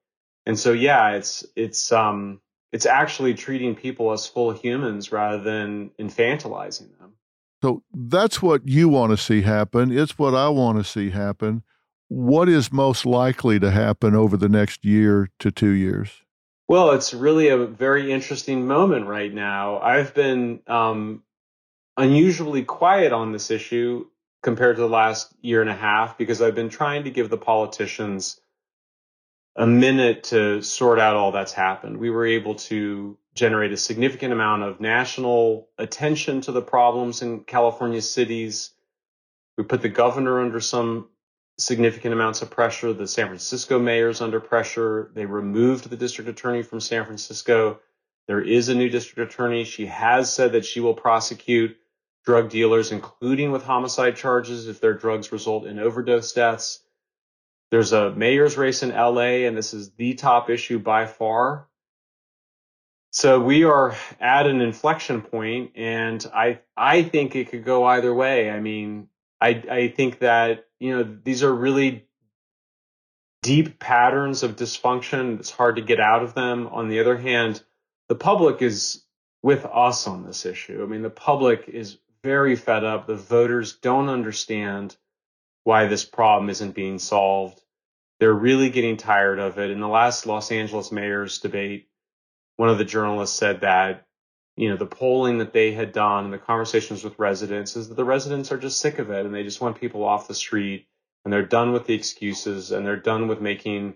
And 0.45 0.59
so, 0.59 0.73
yeah, 0.73 1.11
it's, 1.11 1.45
it's, 1.55 1.89
um, 1.93 2.41
it's 2.73 2.87
actually 2.87 3.35
treating 3.35 3.75
people 3.75 4.11
as 4.11 4.25
full 4.25 4.51
humans 4.51 5.11
rather 5.11 5.41
than 5.41 5.91
infantilizing 5.99 6.97
them. 6.97 7.13
So 7.61 7.83
that's 7.93 8.41
what 8.41 8.67
you 8.67 8.89
want 8.89 9.11
to 9.11 9.17
see 9.17 9.43
happen. 9.43 9.97
It's 9.97 10.17
what 10.17 10.33
I 10.33 10.49
want 10.49 10.79
to 10.79 10.83
see 10.83 11.11
happen. 11.11 11.63
What 12.09 12.49
is 12.49 12.73
most 12.73 13.05
likely 13.05 13.59
to 13.59 13.71
happen 13.71 14.15
over 14.15 14.35
the 14.35 14.49
next 14.49 14.83
year 14.83 15.29
to 15.39 15.51
two 15.51 15.69
years? 15.69 16.23
Well, 16.67 16.91
it's 16.91 17.13
really 17.13 17.49
a 17.49 17.57
very 17.57 18.11
interesting 18.11 18.67
moment 18.67 19.05
right 19.05 19.33
now. 19.33 19.79
I've 19.79 20.13
been 20.13 20.61
um, 20.67 21.23
unusually 21.95 22.63
quiet 22.63 23.13
on 23.13 23.31
this 23.31 23.51
issue 23.51 24.07
compared 24.41 24.77
to 24.77 24.81
the 24.81 24.89
last 24.89 25.33
year 25.41 25.61
and 25.61 25.69
a 25.69 25.75
half 25.75 26.17
because 26.17 26.41
I've 26.41 26.55
been 26.55 26.69
trying 26.69 27.03
to 27.03 27.11
give 27.11 27.29
the 27.29 27.37
politicians 27.37 28.41
a 29.55 29.67
minute 29.67 30.23
to 30.25 30.61
sort 30.61 30.99
out 30.99 31.15
all 31.15 31.31
that's 31.31 31.53
happened. 31.53 31.97
We 31.97 32.09
were 32.09 32.25
able 32.25 32.55
to 32.55 33.17
generate 33.35 33.71
a 33.71 33.77
significant 33.77 34.33
amount 34.33 34.63
of 34.63 34.79
national 34.79 35.69
attention 35.77 36.41
to 36.41 36.51
the 36.51 36.61
problems 36.61 37.21
in 37.21 37.41
California 37.41 38.01
cities. 38.01 38.71
We 39.57 39.63
put 39.63 39.81
the 39.81 39.89
governor 39.89 40.41
under 40.41 40.59
some 40.59 41.09
significant 41.57 42.13
amounts 42.13 42.41
of 42.41 42.49
pressure. 42.49 42.93
The 42.93 43.07
San 43.07 43.27
Francisco 43.27 43.79
mayor's 43.79 44.21
under 44.21 44.39
pressure. 44.39 45.11
They 45.13 45.25
removed 45.25 45.89
the 45.89 45.97
district 45.97 46.29
attorney 46.29 46.63
from 46.63 46.79
San 46.79 47.05
Francisco. 47.05 47.79
There 48.27 48.41
is 48.41 48.69
a 48.69 48.75
new 48.75 48.89
district 48.89 49.31
attorney. 49.31 49.65
She 49.65 49.85
has 49.87 50.33
said 50.33 50.53
that 50.53 50.65
she 50.65 50.79
will 50.79 50.95
prosecute 50.95 51.77
drug 52.25 52.49
dealers, 52.49 52.91
including 52.91 53.51
with 53.51 53.63
homicide 53.63 54.15
charges 54.15 54.67
if 54.67 54.79
their 54.79 54.93
drugs 54.93 55.31
result 55.31 55.65
in 55.65 55.77
overdose 55.77 56.31
deaths. 56.31 56.79
There's 57.73 57.91
a 57.91 58.11
mayor's 58.11 58.55
race 58.55 58.83
in 58.83 58.91
LA, 58.91 59.47
and 59.47 59.57
this 59.57 59.73
is 59.73 59.89
the 59.93 60.13
top 60.13 60.51
issue 60.51 60.77
by 60.77 61.07
far. 61.07 61.67
So 63.09 63.39
we 63.39 63.63
are 63.63 63.95
at 64.19 64.45
an 64.45 64.61
inflection 64.61 65.23
point, 65.23 65.71
and 65.73 66.23
I 66.35 66.59
I 66.77 67.01
think 67.01 67.35
it 67.35 67.49
could 67.49 67.65
go 67.65 67.83
either 67.85 68.13
way. 68.13 68.51
I 68.51 68.59
mean, 68.59 69.07
I 69.41 69.63
I 69.71 69.87
think 69.87 70.19
that 70.19 70.67
you 70.79 70.95
know 70.95 71.17
these 71.23 71.41
are 71.41 71.51
really 71.51 72.05
deep 73.41 73.79
patterns 73.79 74.43
of 74.43 74.55
dysfunction. 74.55 75.39
It's 75.39 75.49
hard 75.49 75.77
to 75.77 75.81
get 75.81 75.99
out 75.99 76.21
of 76.21 76.35
them. 76.35 76.67
On 76.67 76.89
the 76.89 76.99
other 76.99 77.17
hand, 77.17 77.63
the 78.07 78.13
public 78.13 78.61
is 78.61 79.03
with 79.41 79.65
us 79.65 80.05
on 80.05 80.27
this 80.27 80.45
issue. 80.45 80.83
I 80.83 80.85
mean, 80.85 81.01
the 81.01 81.09
public 81.09 81.67
is 81.67 81.97
very 82.23 82.55
fed 82.55 82.83
up. 82.83 83.07
The 83.07 83.15
voters 83.15 83.73
don't 83.73 84.09
understand 84.09 84.95
why 85.63 85.87
this 85.87 86.05
problem 86.05 86.51
isn't 86.51 86.75
being 86.75 86.99
solved. 86.99 87.61
They're 88.23 88.31
really 88.31 88.69
getting 88.69 88.95
tired 88.95 89.37
of 89.37 89.59
it. 89.59 89.69
In 89.69 89.81
the 89.81 89.87
last 89.89 90.25
Los 90.25 90.49
Angeles 90.49 90.93
mayor's 90.93 91.39
debate, 91.39 91.89
one 92.55 92.69
of 92.69 92.77
the 92.77 92.85
journalists 92.85 93.37
said 93.37 93.59
that, 93.59 94.07
you 94.55 94.69
know, 94.69 94.77
the 94.77 94.85
polling 94.85 95.39
that 95.39 95.51
they 95.51 95.73
had 95.73 95.91
done 95.91 96.23
and 96.23 96.33
the 96.33 96.37
conversations 96.37 97.03
with 97.03 97.19
residents 97.19 97.75
is 97.75 97.89
that 97.89 97.95
the 97.95 98.05
residents 98.05 98.49
are 98.53 98.57
just 98.57 98.79
sick 98.79 98.97
of 98.97 99.11
it 99.11 99.25
and 99.25 99.35
they 99.35 99.43
just 99.43 99.59
want 99.59 99.77
people 99.77 100.05
off 100.05 100.29
the 100.29 100.33
street 100.33 100.87
and 101.25 101.33
they're 101.33 101.45
done 101.45 101.73
with 101.73 101.85
the 101.85 101.95
excuses 101.95 102.71
and 102.71 102.85
they're 102.85 102.95
done 102.95 103.27
with 103.27 103.41
making 103.41 103.95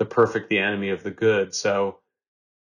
the 0.00 0.04
perfect 0.04 0.48
the 0.48 0.58
enemy 0.58 0.88
of 0.88 1.04
the 1.04 1.12
good. 1.12 1.54
So, 1.54 2.00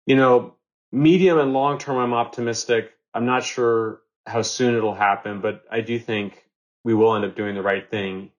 you 0.05 0.15
know, 0.15 0.57
medium 0.91 1.39
and 1.39 1.53
long 1.53 1.79
term, 1.79 1.97
I'm 1.97 2.13
optimistic. 2.13 2.91
I'm 3.15 3.25
not 3.25 3.43
sure 3.43 4.01
how 4.27 4.43
soon 4.43 4.75
it'll 4.75 4.93
happen, 4.93 5.41
but 5.41 5.63
I 5.71 5.81
do 5.81 5.97
think 5.97 6.45
we 6.83 6.93
will 6.93 7.15
end 7.15 7.25
up 7.25 7.35
doing 7.35 7.55
the 7.55 7.63
right 7.63 7.89
thing, 7.89 8.29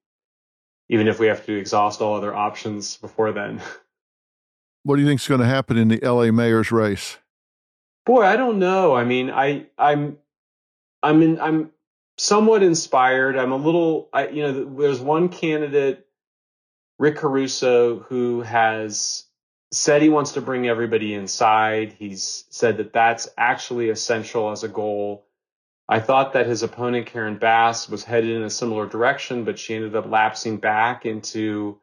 even 0.90 1.06
if 1.08 1.18
we 1.18 1.28
have 1.28 1.46
to 1.46 1.56
exhaust 1.56 2.02
all 2.02 2.16
other 2.16 2.34
options 2.34 2.98
before 2.98 3.32
then. 3.32 3.62
What 4.82 4.96
do 4.96 5.02
you 5.02 5.08
think 5.08 5.20
is 5.20 5.28
going 5.28 5.42
to 5.42 5.46
happen 5.46 5.76
in 5.76 5.88
the 5.88 5.98
LA 5.98 6.32
mayor's 6.32 6.72
race? 6.72 7.18
Boy, 8.06 8.22
I 8.22 8.36
don't 8.36 8.58
know. 8.58 8.94
I 8.96 9.04
mean, 9.04 9.30
I 9.30 9.66
I'm 9.76 10.16
I'm 11.02 11.20
in, 11.20 11.38
I'm 11.38 11.70
somewhat 12.16 12.62
inspired. 12.62 13.36
I'm 13.36 13.52
a 13.52 13.56
little, 13.56 14.08
I, 14.10 14.28
you 14.28 14.42
know, 14.42 14.64
there's 14.80 15.00
one 15.00 15.28
candidate, 15.28 16.06
Rick 16.98 17.16
Caruso, 17.16 17.98
who 17.98 18.40
has 18.40 19.24
said 19.70 20.00
he 20.00 20.08
wants 20.08 20.32
to 20.32 20.40
bring 20.40 20.66
everybody 20.66 21.12
inside. 21.12 21.94
He's 21.98 22.44
said 22.48 22.78
that 22.78 22.94
that's 22.94 23.28
actually 23.36 23.90
essential 23.90 24.50
as 24.50 24.64
a 24.64 24.68
goal. 24.68 25.26
I 25.90 25.98
thought 25.98 26.34
that 26.34 26.46
his 26.46 26.62
opponent, 26.62 27.06
Karen 27.06 27.36
Bass, 27.36 27.88
was 27.88 28.04
headed 28.04 28.30
in 28.30 28.44
a 28.44 28.50
similar 28.50 28.86
direction, 28.86 29.42
but 29.42 29.58
she 29.58 29.74
ended 29.74 29.96
up 29.96 30.08
lapsing 30.08 30.58
back 30.58 31.04
into 31.04 31.80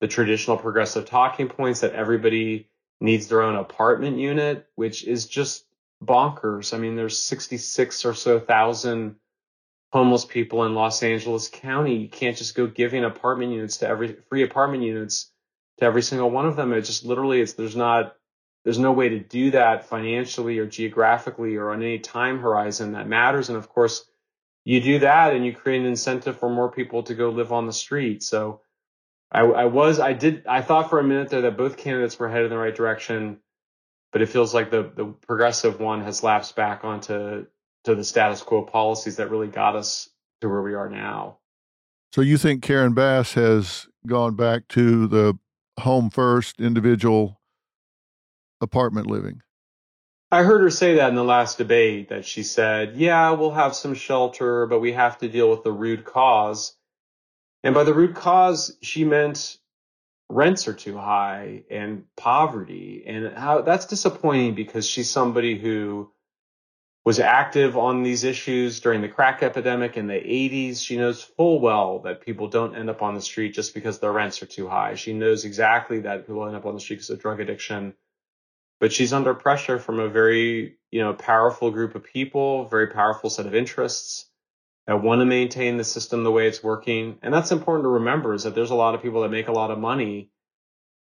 the 0.00 0.06
traditional 0.06 0.56
progressive 0.56 1.06
talking 1.06 1.48
points 1.48 1.80
that 1.80 1.92
everybody 1.92 2.68
needs 3.00 3.26
their 3.26 3.42
own 3.42 3.56
apartment 3.56 4.16
unit, 4.18 4.68
which 4.76 5.04
is 5.04 5.26
just 5.26 5.64
bonkers. 6.00 6.72
I 6.72 6.78
mean, 6.78 6.94
there's 6.94 7.18
66 7.18 8.04
or 8.04 8.14
so 8.14 8.38
thousand 8.38 9.16
homeless 9.92 10.24
people 10.24 10.64
in 10.64 10.76
Los 10.76 11.02
Angeles 11.02 11.48
County. 11.48 11.96
You 11.96 12.08
can't 12.08 12.36
just 12.36 12.54
go 12.54 12.68
giving 12.68 13.02
apartment 13.02 13.52
units 13.52 13.78
to 13.78 13.88
every 13.88 14.18
free 14.28 14.44
apartment 14.44 14.84
units 14.84 15.32
to 15.78 15.84
every 15.84 16.02
single 16.02 16.30
one 16.30 16.46
of 16.46 16.54
them. 16.54 16.72
It 16.72 16.82
just 16.82 17.04
literally 17.04 17.40
it's 17.40 17.54
there's 17.54 17.74
not 17.74 18.14
there's 18.64 18.78
no 18.78 18.92
way 18.92 19.08
to 19.08 19.18
do 19.18 19.50
that 19.52 19.86
financially 19.86 20.58
or 20.58 20.66
geographically 20.66 21.56
or 21.56 21.70
on 21.70 21.82
any 21.82 21.98
time 21.98 22.38
horizon 22.38 22.92
that 22.92 23.08
matters. 23.08 23.48
And 23.48 23.58
of 23.58 23.68
course, 23.68 24.04
you 24.64 24.80
do 24.80 25.00
that 25.00 25.34
and 25.34 25.44
you 25.44 25.52
create 25.52 25.80
an 25.80 25.86
incentive 25.86 26.38
for 26.38 26.48
more 26.48 26.70
people 26.70 27.02
to 27.04 27.14
go 27.14 27.30
live 27.30 27.52
on 27.52 27.66
the 27.66 27.72
street. 27.72 28.22
So 28.22 28.60
I, 29.30 29.40
I 29.40 29.64
was 29.64 29.98
I 29.98 30.12
did 30.12 30.46
I 30.46 30.62
thought 30.62 30.90
for 30.90 31.00
a 31.00 31.04
minute 31.04 31.30
there 31.30 31.40
that 31.42 31.56
both 31.56 31.76
candidates 31.76 32.18
were 32.18 32.28
headed 32.28 32.46
in 32.46 32.50
the 32.50 32.58
right 32.58 32.74
direction, 32.74 33.38
but 34.12 34.22
it 34.22 34.26
feels 34.26 34.54
like 34.54 34.70
the 34.70 34.92
the 34.94 35.06
progressive 35.26 35.80
one 35.80 36.02
has 36.02 36.22
lapsed 36.22 36.54
back 36.54 36.84
onto 36.84 37.46
to 37.84 37.94
the 37.94 38.04
status 38.04 38.42
quo 38.42 38.62
policies 38.62 39.16
that 39.16 39.30
really 39.30 39.48
got 39.48 39.74
us 39.74 40.08
to 40.40 40.48
where 40.48 40.62
we 40.62 40.74
are 40.74 40.88
now. 40.88 41.38
So 42.12 42.20
you 42.20 42.36
think 42.36 42.62
Karen 42.62 42.94
Bass 42.94 43.34
has 43.34 43.88
gone 44.06 44.36
back 44.36 44.68
to 44.68 45.08
the 45.08 45.38
home 45.80 46.10
first 46.10 46.60
individual 46.60 47.40
apartment 48.62 49.06
living? 49.06 49.42
I 50.30 50.44
heard 50.44 50.62
her 50.62 50.70
say 50.70 50.94
that 50.94 51.10
in 51.10 51.14
the 51.14 51.22
last 51.22 51.58
debate 51.58 52.08
that 52.08 52.24
she 52.24 52.42
said, 52.42 52.96
yeah, 52.96 53.32
we'll 53.32 53.50
have 53.50 53.74
some 53.74 53.94
shelter, 53.94 54.66
but 54.66 54.80
we 54.80 54.92
have 54.92 55.18
to 55.18 55.28
deal 55.28 55.50
with 55.50 55.62
the 55.62 55.72
root 55.72 56.06
cause. 56.06 56.74
And 57.62 57.74
by 57.74 57.84
the 57.84 57.92
root 57.92 58.14
cause, 58.14 58.76
she 58.80 59.04
meant 59.04 59.58
rents 60.30 60.66
are 60.68 60.72
too 60.72 60.96
high 60.96 61.64
and 61.70 62.04
poverty. 62.16 63.04
And 63.06 63.36
how 63.36 63.60
that's 63.60 63.86
disappointing 63.86 64.54
because 64.54 64.88
she's 64.88 65.10
somebody 65.10 65.58
who 65.58 66.10
was 67.04 67.18
active 67.20 67.76
on 67.76 68.02
these 68.02 68.24
issues 68.24 68.80
during 68.80 69.02
the 69.02 69.08
crack 69.08 69.42
epidemic 69.42 69.96
in 69.96 70.06
the 70.06 70.14
80s. 70.14 70.82
She 70.82 70.96
knows 70.96 71.22
full 71.22 71.60
well 71.60 71.98
that 72.00 72.20
people 72.20 72.48
don't 72.48 72.76
end 72.76 72.88
up 72.88 73.02
on 73.02 73.14
the 73.14 73.20
street 73.20 73.54
just 73.54 73.74
because 73.74 73.98
their 73.98 74.12
rents 74.12 74.42
are 74.42 74.46
too 74.46 74.68
high. 74.68 74.94
She 74.94 75.12
knows 75.12 75.44
exactly 75.44 76.00
that 76.00 76.26
people 76.26 76.46
end 76.46 76.56
up 76.56 76.64
on 76.64 76.74
the 76.74 76.80
street 76.80 76.96
because 76.96 77.10
of 77.10 77.20
drug 77.20 77.40
addiction. 77.40 77.94
But 78.82 78.92
she's 78.92 79.14
under 79.14 79.32
pressure 79.32 79.78
from 79.78 79.98
a 79.98 80.08
very, 80.08 80.76
you 80.90 81.00
know, 81.00 81.14
powerful 81.14 81.70
group 81.70 81.94
of 81.94 82.02
people, 82.02 82.66
very 82.66 82.88
powerful 82.88 83.30
set 83.30 83.46
of 83.46 83.54
interests 83.54 84.28
that 84.88 85.00
want 85.00 85.20
to 85.20 85.24
maintain 85.24 85.78
the 85.78 85.84
system 85.84 86.24
the 86.24 86.32
way 86.32 86.48
it's 86.48 86.62
working. 86.64 87.16
And 87.22 87.32
that's 87.32 87.52
important 87.52 87.84
to 87.84 87.90
remember 87.90 88.34
is 88.34 88.42
that 88.42 88.56
there's 88.56 88.72
a 88.72 88.74
lot 88.74 88.96
of 88.96 89.00
people 89.00 89.22
that 89.22 89.30
make 89.30 89.46
a 89.46 89.52
lot 89.52 89.70
of 89.70 89.78
money 89.78 90.30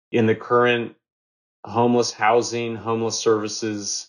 in 0.10 0.26
the 0.26 0.36
current 0.36 0.96
homeless 1.66 2.14
housing, 2.14 2.78
homeless 2.78 3.20
services 3.20 4.08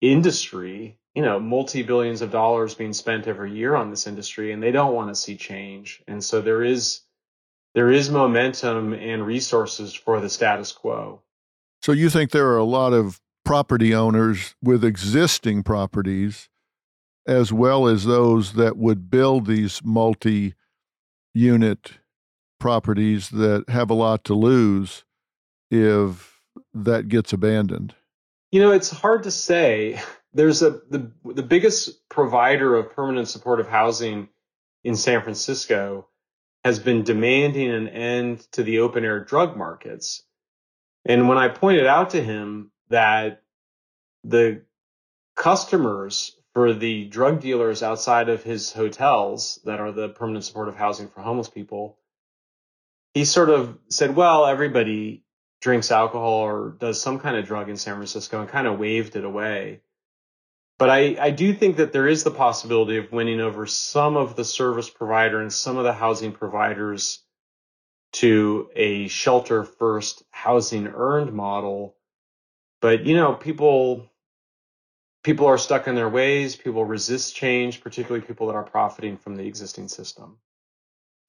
industry 0.00 0.98
you 1.14 1.22
know, 1.22 1.40
multi 1.40 1.82
billions 1.82 2.22
of 2.22 2.30
dollars 2.30 2.74
being 2.74 2.92
spent 2.92 3.26
every 3.26 3.52
year 3.52 3.74
on 3.74 3.90
this 3.90 4.06
industry 4.06 4.52
and 4.52 4.62
they 4.62 4.70
don't 4.70 4.94
want 4.94 5.08
to 5.08 5.14
see 5.14 5.36
change. 5.36 6.02
And 6.06 6.22
so 6.22 6.40
there 6.40 6.62
is 6.62 7.00
there 7.74 7.90
is 7.90 8.10
momentum 8.10 8.92
and 8.92 9.26
resources 9.26 9.94
for 9.94 10.20
the 10.20 10.28
status 10.28 10.72
quo. 10.72 11.22
So 11.82 11.92
you 11.92 12.10
think 12.10 12.30
there 12.30 12.48
are 12.48 12.58
a 12.58 12.64
lot 12.64 12.92
of 12.92 13.20
property 13.44 13.94
owners 13.94 14.54
with 14.62 14.84
existing 14.84 15.62
properties 15.62 16.48
as 17.26 17.52
well 17.52 17.86
as 17.86 18.04
those 18.04 18.54
that 18.54 18.76
would 18.76 19.10
build 19.10 19.46
these 19.46 19.80
multi 19.84 20.54
unit 21.34 21.92
properties 22.58 23.30
that 23.30 23.64
have 23.68 23.90
a 23.90 23.94
lot 23.94 24.24
to 24.24 24.34
lose 24.34 25.04
if 25.70 26.42
that 26.74 27.08
gets 27.08 27.32
abandoned? 27.32 27.94
You 28.52 28.60
know, 28.60 28.72
it's 28.72 28.90
hard 28.90 29.22
to 29.24 29.30
say 29.30 30.00
there's 30.32 30.62
a 30.62 30.80
the 30.90 31.10
the 31.24 31.42
biggest 31.42 32.08
provider 32.08 32.76
of 32.76 32.90
permanent 32.90 33.28
supportive 33.28 33.68
housing 33.68 34.28
in 34.84 34.96
San 34.96 35.22
Francisco 35.22 36.06
has 36.64 36.78
been 36.78 37.02
demanding 37.02 37.70
an 37.70 37.88
end 37.88 38.40
to 38.52 38.62
the 38.62 38.80
open 38.80 39.04
air 39.04 39.24
drug 39.24 39.56
markets. 39.56 40.22
And 41.04 41.28
when 41.28 41.38
I 41.38 41.48
pointed 41.48 41.86
out 41.86 42.10
to 42.10 42.22
him 42.22 42.70
that 42.88 43.42
the 44.24 44.62
customers 45.36 46.36
for 46.52 46.72
the 46.72 47.06
drug 47.06 47.40
dealers 47.40 47.82
outside 47.82 48.28
of 48.28 48.42
his 48.42 48.72
hotels 48.72 49.60
that 49.64 49.80
are 49.80 49.92
the 49.92 50.08
permanent 50.08 50.44
supportive 50.44 50.76
housing 50.76 51.08
for 51.08 51.20
homeless 51.22 51.48
people, 51.48 51.96
he 53.14 53.24
sort 53.24 53.50
of 53.50 53.78
said, 53.88 54.14
well, 54.14 54.46
everybody 54.46 55.24
drinks 55.60 55.90
alcohol 55.90 56.40
or 56.40 56.76
does 56.78 57.00
some 57.00 57.18
kind 57.18 57.36
of 57.36 57.46
drug 57.46 57.68
in 57.68 57.76
San 57.76 57.94
Francisco 57.94 58.40
and 58.40 58.48
kind 58.48 58.66
of 58.66 58.78
waved 58.78 59.16
it 59.16 59.24
away. 59.24 59.80
But 60.78 60.90
I, 60.90 61.16
I 61.20 61.30
do 61.30 61.52
think 61.52 61.76
that 61.76 61.92
there 61.92 62.08
is 62.08 62.24
the 62.24 62.30
possibility 62.30 62.96
of 62.96 63.12
winning 63.12 63.40
over 63.40 63.66
some 63.66 64.16
of 64.16 64.36
the 64.36 64.44
service 64.44 64.88
provider 64.88 65.40
and 65.40 65.52
some 65.52 65.76
of 65.76 65.84
the 65.84 65.92
housing 65.92 66.32
providers 66.32 67.22
to 68.12 68.68
a 68.74 69.08
shelter 69.08 69.64
first 69.64 70.24
housing 70.30 70.88
earned 70.88 71.32
model. 71.32 71.96
But 72.80 73.06
you 73.06 73.14
know, 73.14 73.34
people 73.34 74.10
people 75.22 75.46
are 75.46 75.58
stuck 75.58 75.86
in 75.86 75.94
their 75.94 76.08
ways, 76.08 76.56
people 76.56 76.84
resist 76.84 77.34
change, 77.34 77.80
particularly 77.80 78.26
people 78.26 78.46
that 78.46 78.54
are 78.54 78.64
profiting 78.64 79.16
from 79.16 79.36
the 79.36 79.46
existing 79.46 79.88
system. 79.88 80.38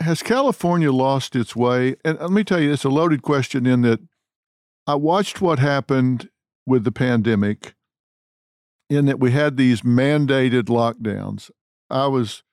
Has 0.02 0.24
California 0.24 0.91
lost 0.91 1.36
its 1.36 1.56
way? 1.56 1.96
And 2.04 2.17
uh, 2.17 2.24
let 2.24 2.32
me 2.32 2.44
tell 2.44 2.60
you, 2.60 2.72
it's 2.72 2.84
a 2.84 2.89
loaded 2.89 3.22
question 3.22 3.65
in 3.65 3.82
that 3.82 4.00
I 4.88 4.96
watched 4.96 5.41
what 5.41 5.60
happened 5.60 6.30
with 6.65 6.84
the 6.84 6.91
pandemic 6.91 7.76
in 8.89 9.06
that 9.06 9.20
we 9.20 9.32
had 9.32 9.58
these 9.58 9.82
mandated 9.82 10.63
lockdowns. 10.63 11.52
I 11.89 12.08
was 12.08 12.44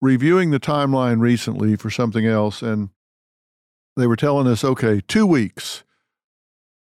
reviewing 0.00 0.50
the 0.50 0.60
timeline 0.60 1.20
recently 1.20 1.76
for 1.76 1.90
something 1.90 2.26
else, 2.26 2.62
and 2.62 2.90
they 3.96 4.06
were 4.06 4.16
telling 4.16 4.46
us, 4.46 4.64
okay, 4.64 5.00
two 5.06 5.26
weeks. 5.26 5.84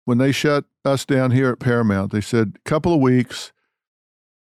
When 0.04 0.18
they 0.18 0.30
shut 0.30 0.64
us 0.84 1.04
down 1.04 1.32
here 1.32 1.50
at 1.50 1.58
Paramount, 1.58 2.12
they 2.12 2.20
said, 2.20 2.58
couple 2.64 2.94
of 2.94 3.00
weeks, 3.00 3.52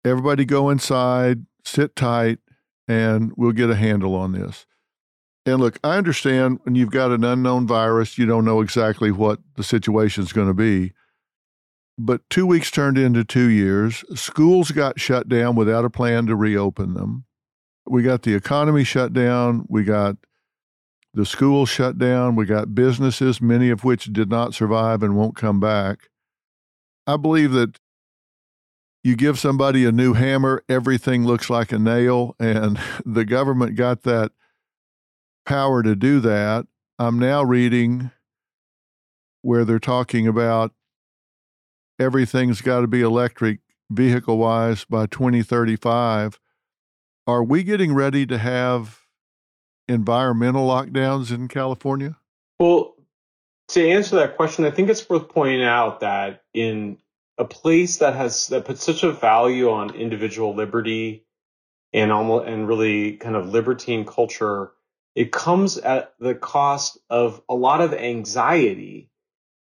everybody 0.05 0.45
go 0.45 0.69
inside, 0.69 1.47
sit 1.65 1.97
tight, 1.97 2.39
and 2.87 3.33
we'll 3.37 3.53
get 3.53 3.71
a 3.71 3.77
handle 3.77 4.15
on 4.15 4.33
this. 4.33 4.67
And 5.47 5.61
look, 5.61 5.79
I 5.85 5.97
understand 5.97 6.61
when 6.63 6.75
you've 6.75 6.91
got 6.91 7.11
an 7.11 7.25
unknown 7.25 7.67
virus, 7.67 8.19
you 8.19 8.27
don't 8.27 8.45
know 8.45 8.61
exactly 8.61 9.11
what 9.11 9.41
the 9.57 9.65
situation 9.65 10.23
is 10.23 10.33
going 10.33 10.49
to 10.49 10.55
be. 10.55 10.93
But 11.99 12.29
two 12.29 12.47
weeks 12.47 12.71
turned 12.71 12.99
into 12.99 13.25
two 13.25 13.49
years. 13.49 14.05
Schools 14.15 14.71
got 14.71 14.99
shut 14.99 15.29
down 15.29 15.55
without 15.55 15.85
a 15.85 15.91
plan 15.91 16.27
to 16.27 16.35
reopen 16.35 16.95
them. 16.95 17.25
We 17.87 18.03
got 18.03 18.23
the 18.23 18.35
economy 18.35 18.85
shut 18.85 19.13
down. 19.13 19.67
We 19.69 19.85
got 19.85 20.17
the 21.15 21.25
schools 21.25 21.69
shut 21.69 21.97
down. 21.97 22.37
We 22.37 22.45
got 22.45 22.75
businesses, 22.75 23.41
many 23.41 23.71
of 23.71 23.85
which 23.85 24.13
did 24.13 24.29
not 24.29 24.53
survive 24.53 25.03
and 25.03 25.17
won't 25.17 25.37
come 25.37 25.61
back. 25.61 26.11
I 27.07 27.17
believe 27.17 27.53
that 27.53 27.79
you 29.05 29.17
give 29.17 29.39
somebody 29.39 29.85
a 29.85 29.93
new 29.93 30.15
hammer, 30.15 30.65
everything 30.69 31.25
looks 31.25 31.49
like 31.49 31.71
a 31.71 31.79
nail, 31.79 32.35
and 32.41 32.81
the 33.07 33.25
government 33.25 33.77
got 33.77 34.03
that 34.03 34.33
power 35.47 35.83
to 35.83 35.95
do 35.95 36.21
that. 36.21 36.67
I'm 36.99 37.19
now 37.19 37.43
reading 37.43 38.11
where 39.43 39.65
they're 39.65 39.79
talking 39.79 40.27
about 40.27 40.73
everything's 41.99 42.61
got 42.61 42.81
to 42.81 42.87
be 42.87 43.03
electric 43.03 43.61
vehicle 43.91 44.39
wise 44.39 44.85
by 44.85 45.07
2035. 45.07 46.41
Are 47.27 47.45
we 47.45 47.63
getting 47.63 47.95
ready 47.95 48.27
to 48.27 48.39
have 48.39 49.04
environmental 49.89 50.67
lockdowns 50.67 51.33
in 51.33 51.49
California? 51.49 52.17
Well, 52.59 52.95
to 53.69 53.89
answer 53.89 54.17
that 54.17 54.37
question, 54.37 54.65
I 54.65 54.71
think 54.71 54.89
it's 54.89 55.09
worth 55.09 55.29
pointing 55.29 55.65
out 55.65 56.01
that 56.01 56.43
in 56.53 56.99
a 57.39 57.45
place 57.45 57.99
that 57.99 58.15
has 58.15 58.49
that 58.49 58.65
puts 58.65 58.85
such 58.85 59.03
a 59.03 59.13
value 59.13 59.71
on 59.71 59.95
individual 59.95 60.55
liberty 60.55 61.27
and 61.93 62.13
almost 62.13 62.47
and 62.47 62.69
really 62.69 63.17
kind 63.17 63.37
of 63.37 63.49
libertine 63.49 64.05
culture, 64.05 64.73
it 65.15 65.33
comes 65.33 65.79
at 65.79 66.15
the 66.21 66.35
cost 66.35 66.99
of 67.11 67.43
a 67.49 67.55
lot 67.55 67.81
of 67.81 67.95
anxiety 67.95 69.11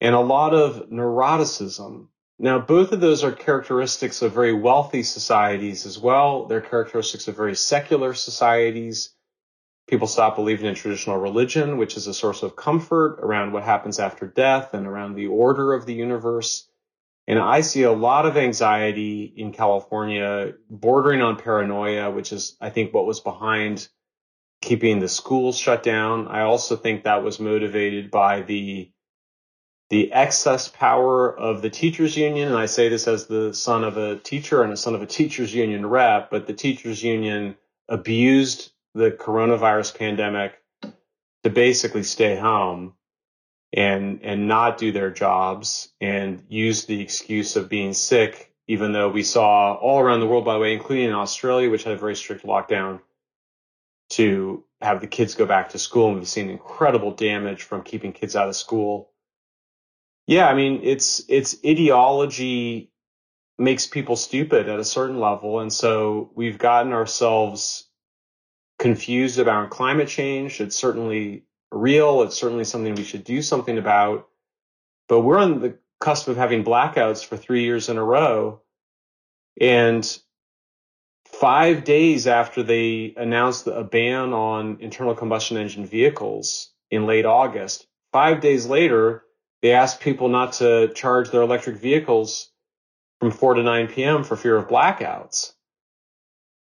and 0.01 0.15
a 0.15 0.21
lot 0.21 0.55
of 0.55 0.91
neuroticism. 0.91 2.09
Now, 2.39 2.59
both 2.59 2.91
of 2.91 3.01
those 3.01 3.23
are 3.23 3.31
characteristics 3.31 4.21
of 4.23 4.33
very 4.33 4.53
wealthy 4.53 5.05
societies 5.05 5.87
as 5.87 5.99
well. 5.99 6.47
They're 6.47 6.61
characteristics 6.61 7.29
of 7.29 7.37
very 7.37 7.55
secular 7.55 8.15
societies. 8.15 9.11
People 9.93 10.09
stop 10.09 10.37
believing 10.37 10.65
in 10.65 10.75
traditional 10.75 11.19
religion, 11.19 11.77
which 11.77 11.99
is 11.99 12.07
a 12.07 12.15
source 12.15 12.43
of 12.43 12.57
comfort 12.57 13.19
around 13.21 13.53
what 13.53 13.63
happens 13.63 13.99
after 13.99 14.27
death 14.27 14.73
and 14.73 14.87
around 14.87 15.17
the 15.17 15.27
order 15.27 15.75
of 15.75 15.85
the 15.85 15.93
universe. 15.93 16.67
And 17.27 17.39
I 17.39 17.61
see 17.61 17.83
a 17.83 17.93
lot 17.93 18.25
of 18.25 18.39
anxiety 18.39 19.31
in 19.37 19.53
California, 19.53 20.55
bordering 20.71 21.21
on 21.21 21.37
paranoia, 21.37 22.11
which 22.11 22.33
is, 22.33 22.57
I 22.59 22.71
think, 22.71 22.95
what 22.95 23.05
was 23.05 23.21
behind 23.21 23.87
keeping 24.63 24.99
the 24.99 25.11
schools 25.11 25.59
shut 25.59 25.83
down. 25.83 26.27
I 26.27 26.41
also 26.41 26.75
think 26.75 27.05
that 27.05 27.23
was 27.23 27.39
motivated 27.39 28.11
by 28.11 28.41
the 28.41 28.91
the 29.91 30.11
excess 30.11 30.69
power 30.69 31.39
of 31.39 31.61
the 31.61 31.69
teachers 31.69 32.17
union, 32.17 32.49
and 32.49 32.57
I 32.57 32.65
say 32.65 32.89
this 32.89 33.07
as 33.07 33.27
the 33.27 33.53
son 33.53 33.85
of 33.85 33.99
a 33.99 34.17
teacher 34.17 34.63
and 34.63 34.73
a 34.73 34.77
son 34.79 34.95
of 34.95 35.03
a 35.03 35.07
teachers 35.07 35.55
union 35.55 35.85
rep, 35.85 36.31
but 36.31 36.47
the 36.47 36.55
teachers 36.55 37.03
union 37.03 37.57
abused 37.91 38.73
the 38.95 39.11
coronavirus 39.11 39.99
pandemic 39.99 40.55
to 41.43 41.51
basically 41.51 42.03
stay 42.03 42.37
home 42.37 42.95
and 43.73 44.21
and 44.23 44.49
not 44.49 44.79
do 44.79 44.93
their 44.93 45.11
jobs 45.11 45.89
and 46.01 46.45
use 46.49 46.85
the 46.85 47.01
excuse 47.01 47.57
of 47.57 47.69
being 47.69 47.95
sick, 47.95 48.53
even 48.69 48.93
though 48.93 49.09
we 49.09 49.23
saw 49.23 49.75
all 49.75 50.01
around 50.01 50.21
the 50.21 50.27
world, 50.27 50.45
by 50.45 50.55
the 50.55 50.61
way, 50.61 50.75
including 50.75 51.07
in 51.07 51.15
Australia, 51.15 51.71
which 51.71 51.85
had 51.85 51.95
a 51.95 51.99
very 51.99 52.15
strict 52.15 52.45
lockdown, 52.45 53.01
to 54.11 54.65
have 54.83 55.01
the 55.01 55.07
kids 55.07 55.35
go 55.35 55.47
back 55.47 55.71
to 55.71 55.79
school. 55.79 56.09
And 56.09 56.19
we've 56.19 56.29
seen 56.29 56.51
incredible 56.51 57.13
damage 57.13 57.63
from 57.63 57.83
keeping 57.83 58.13
kids 58.13 58.37
out 58.37 58.49
of 58.49 58.57
school. 58.57 59.11
Yeah, 60.27 60.49
I 60.49 60.55
mean, 60.55 60.81
it's 60.83 61.23
it's 61.29 61.57
ideology 61.65 62.91
makes 63.59 63.87
people 63.87 64.17
stupid 64.17 64.69
at 64.69 64.79
a 64.79 64.85
certain 64.85 65.19
level, 65.19 65.61
and 65.61 65.73
so 65.73 66.31
we've 66.35 66.59
gotten 66.59 66.93
ourselves 66.93 67.89
confused 68.83 69.39
about 69.39 69.71
climate 69.71 70.09
change. 70.09 70.61
It's 70.61 70.75
certainly 70.75 71.45
real. 71.71 72.23
It's 72.23 72.37
certainly 72.37 72.65
something 72.65 72.97
we 72.97 73.05
should 73.05 73.23
do 73.23 73.41
something 73.41 73.79
about. 73.79 74.27
But 75.09 75.21
we're 75.21 75.39
on 75.39 75.61
the 75.61 75.79
cusp 76.01 76.27
of 76.27 76.37
having 76.37 76.65
blackouts 76.65 77.25
for 77.25 77.37
three 77.37 77.63
years 77.63 77.89
in 77.89 77.97
a 77.97 78.03
row. 78.03 78.61
And 79.61 80.05
five 81.27 81.85
days 81.85 82.27
after 82.27 82.65
they 82.65 83.15
announced 83.17 83.69
a 83.69 83.85
ban 83.85 84.33
on 84.33 84.79
internal 84.81 85.15
combustion 85.15 85.57
engine 85.59 85.87
vehicles 85.87 86.73
in 86.91 87.07
late 87.07 87.25
August, 87.25 87.87
five 88.13 88.41
days 88.41 88.67
later, 88.67 89.23
they 89.63 89.71
asked 89.71 90.01
people 90.01 90.29
not 90.29 90.55
to 90.55 90.93
charge 90.93 91.31
their 91.31 91.43
electric 91.43 91.77
vehicles 91.77 92.51
from 93.21 93.31
4 93.31 93.55
to 93.55 93.63
9 93.63 93.87
p.m. 93.87 94.25
for 94.25 94.35
fear 94.35 94.57
of 94.57 94.67
blackouts. 94.67 95.53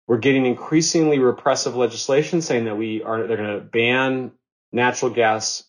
We're 0.09 0.19
getting 0.19 0.47
increasingly 0.47 1.21
repressive 1.21 1.77
legislation 1.77 2.43
saying 2.43 2.65
that 2.65 2.77
we 2.77 3.03
are 3.05 3.27
they're 3.27 3.37
going 3.37 3.61
to 3.61 3.65
ban 3.65 4.33
natural 4.73 5.13
gas 5.13 5.65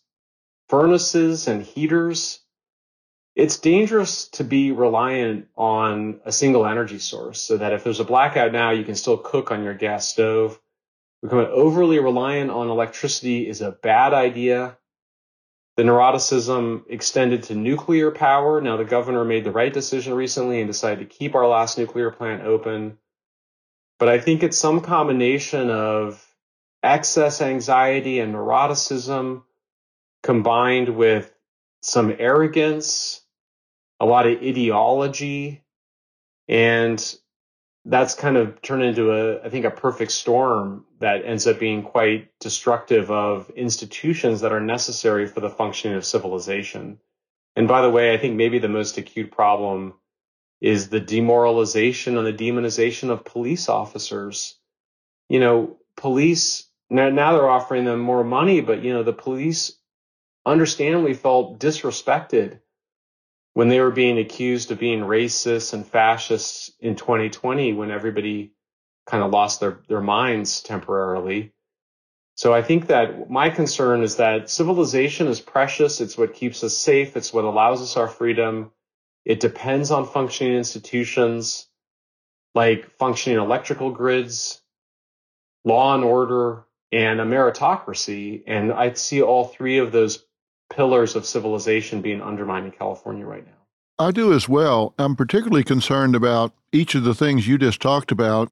furnaces 0.70 1.48
and 1.48 1.64
heaters, 1.64 2.40
it's 3.36 3.58
dangerous 3.58 4.28
to 4.30 4.44
be 4.44 4.72
reliant 4.72 5.48
on 5.56 6.20
a 6.26 6.32
single 6.32 6.66
energy 6.66 7.00
source 7.00 7.42
so 7.42 7.58
that 7.58 7.74
if 7.74 7.84
there's 7.84 8.00
a 8.00 8.06
blackout 8.06 8.52
now, 8.52 8.72
you 8.72 8.84
can 8.84 8.96
still 8.96 9.18
cook 9.18 9.52
on 9.52 9.64
your 9.64 9.74
gas 9.74 10.08
stove. 10.08 10.60
Becoming 11.22 11.48
overly 11.48 12.00
reliant 12.00 12.52
on 12.52 12.70
electricity 12.70 13.48
is 13.48 13.62
a 13.62 13.72
bad 13.72 14.14
idea. 14.14 14.78
The 15.76 15.84
neuroticism 15.84 16.84
extended 16.90 17.44
to 17.44 17.56
nuclear 17.56 18.12
power. 18.12 18.62
Now, 18.62 18.78
the 18.78 18.86
governor 18.86 19.24
made 19.24 19.44
the 19.44 19.52
right 19.52 19.74
decision 19.74 20.14
recently 20.14 20.60
and 20.60 20.68
decided 20.68 21.00
to 21.00 21.18
keep 21.18 21.36
our 21.36 21.48
last 21.48 21.78
nuclear 21.78 22.12
plant 22.12 22.44
open. 22.44 22.98
But 24.00 24.08
I 24.08 24.20
think 24.20 24.44
it's 24.44 24.58
some 24.58 24.82
combination 24.82 25.70
of 25.70 26.26
excess 26.82 27.42
anxiety 27.42 28.20
and 28.20 28.34
neuroticism 28.34 29.44
combined 30.24 30.96
with 30.96 31.34
some 31.82 32.16
arrogance, 32.18 33.22
a 34.00 34.06
lot 34.06 34.26
of 34.26 34.42
ideology, 34.42 35.64
and 36.48 37.16
that's 37.86 38.16
kind 38.16 38.38
of 38.38 38.62
turned 38.62 38.84
into 38.84 39.12
a, 39.12 39.46
I 39.46 39.50
think, 39.50 39.66
a 39.66 39.72
perfect 39.72 40.12
storm 40.12 40.86
that 41.00 41.26
ends 41.26 41.48
up 41.48 41.60
being 41.60 41.84
quite 41.84 42.32
destructive 42.40 43.12
of 43.12 43.50
institutions 43.52 44.42
that 44.42 44.52
are 44.52 44.60
necessary 44.60 45.28
for 45.28 45.40
the 45.40 45.50
functioning 45.50 45.98
of 45.98 46.06
civilization. 46.06 47.00
And 47.56 47.68
by 47.68 47.82
the 47.82 47.90
way, 47.90 48.14
I 48.14 48.18
think 48.18 48.36
maybe 48.36 48.60
the 48.60 48.70
most 48.70 48.98
acute 48.98 49.32
problem 49.32 49.94
is 50.62 50.90
the 50.90 51.00
demoralization 51.00 52.18
and 52.18 52.28
the 52.28 52.34
demonization 52.34 53.10
of 53.10 53.26
police 53.26 53.70
officers. 53.70 54.58
You 55.30 55.40
know, 55.40 55.78
police 55.96 56.70
now, 56.90 57.10
now 57.10 57.34
they're 57.34 57.50
offering 57.50 57.86
them 57.86 58.00
more 58.00 58.24
money, 58.24 58.62
but 58.62 58.84
you 58.84 58.94
know, 58.94 59.04
the 59.04 59.14
police 59.14 59.78
understandably 60.46 61.14
felt 61.14 61.60
disrespected 61.60 62.60
when 63.54 63.68
they 63.68 63.80
were 63.80 63.92
being 63.92 64.18
accused 64.18 64.72
of 64.72 64.80
being 64.80 65.02
racist 65.02 65.74
and 65.74 65.86
fascists 65.86 66.72
in 66.80 66.96
2020 66.96 67.74
when 67.74 67.92
everybody 67.92 68.54
kind 69.06 69.24
of 69.24 69.32
lost 69.32 69.60
their, 69.60 69.80
their 69.88 70.02
minds 70.02 70.62
temporarily. 70.62 71.54
So 72.36 72.54
I 72.54 72.62
think 72.62 72.88
that 72.88 73.30
my 73.30 73.50
concern 73.50 74.02
is 74.02 74.16
that 74.16 74.50
civilization 74.50 75.28
is 75.28 75.42
precious. 75.42 76.00
It's 76.00 76.18
what 76.18 76.34
keeps 76.34 76.64
us 76.64 76.78
safe. 76.78 77.18
It's 77.18 77.34
what 77.34 77.44
allows 77.44 77.82
us 77.82 77.98
our 77.98 78.08
freedom. 78.08 78.72
It 79.26 79.40
depends 79.40 79.92
on 79.92 80.06
functioning 80.06 80.56
institutions 80.56 81.68
like 82.56 82.90
functioning 82.98 83.40
electrical 83.40 83.92
grids, 83.92 84.62
law 85.66 85.94
and 85.94 86.04
order, 86.04 86.66
and 86.92 87.22
a 87.22 87.26
meritocracy. 87.26 88.44
And 88.48 88.72
I 88.74 88.94
see 88.94 89.22
all 89.22 89.46
three 89.46 89.78
of 89.78 89.92
those 89.92 90.26
pillars 90.74 91.16
of 91.16 91.26
civilization 91.26 92.02
being 92.02 92.22
undermined 92.22 92.66
in 92.66 92.72
California 92.72 93.26
right 93.26 93.46
now. 93.46 93.54
I 93.98 94.12
do 94.12 94.34
as 94.34 94.48
well. 94.48 94.94
I'm 94.98 95.16
particularly 95.16 95.64
concerned 95.64 96.16
about 96.16 96.54
each 96.72 96.96
of 96.96 97.04
the 97.04 97.14
things 97.14 97.48
you 97.48 97.58
just 97.58 97.82
talked 97.82 98.12
about, 98.12 98.50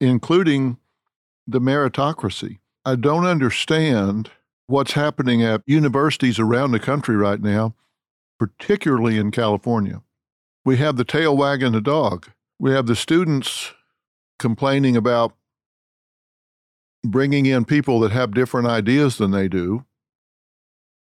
including 0.00 0.78
the 1.46 1.60
meritocracy. 1.60 2.58
I 2.84 2.96
don't 2.96 3.26
understand 3.26 4.30
what's 4.66 4.92
happening 4.92 5.42
at 5.42 5.62
universities 5.66 6.38
around 6.38 6.72
the 6.72 6.80
country 6.80 7.16
right 7.16 7.40
now, 7.40 7.74
particularly 8.40 9.18
in 9.18 9.30
California. 9.30 10.00
We 10.64 10.78
have 10.78 10.96
the 10.96 11.04
tail 11.04 11.36
wagging 11.36 11.72
the 11.72 11.82
dog. 11.82 12.28
We 12.58 12.72
have 12.72 12.86
the 12.86 12.96
students 12.96 13.74
complaining 14.38 14.96
about 14.96 15.34
bringing 17.04 17.44
in 17.44 17.66
people 17.66 18.00
that 18.00 18.12
have 18.12 18.32
different 18.32 18.66
ideas 18.66 19.18
than 19.18 19.30
they 19.30 19.46
do. 19.46 19.84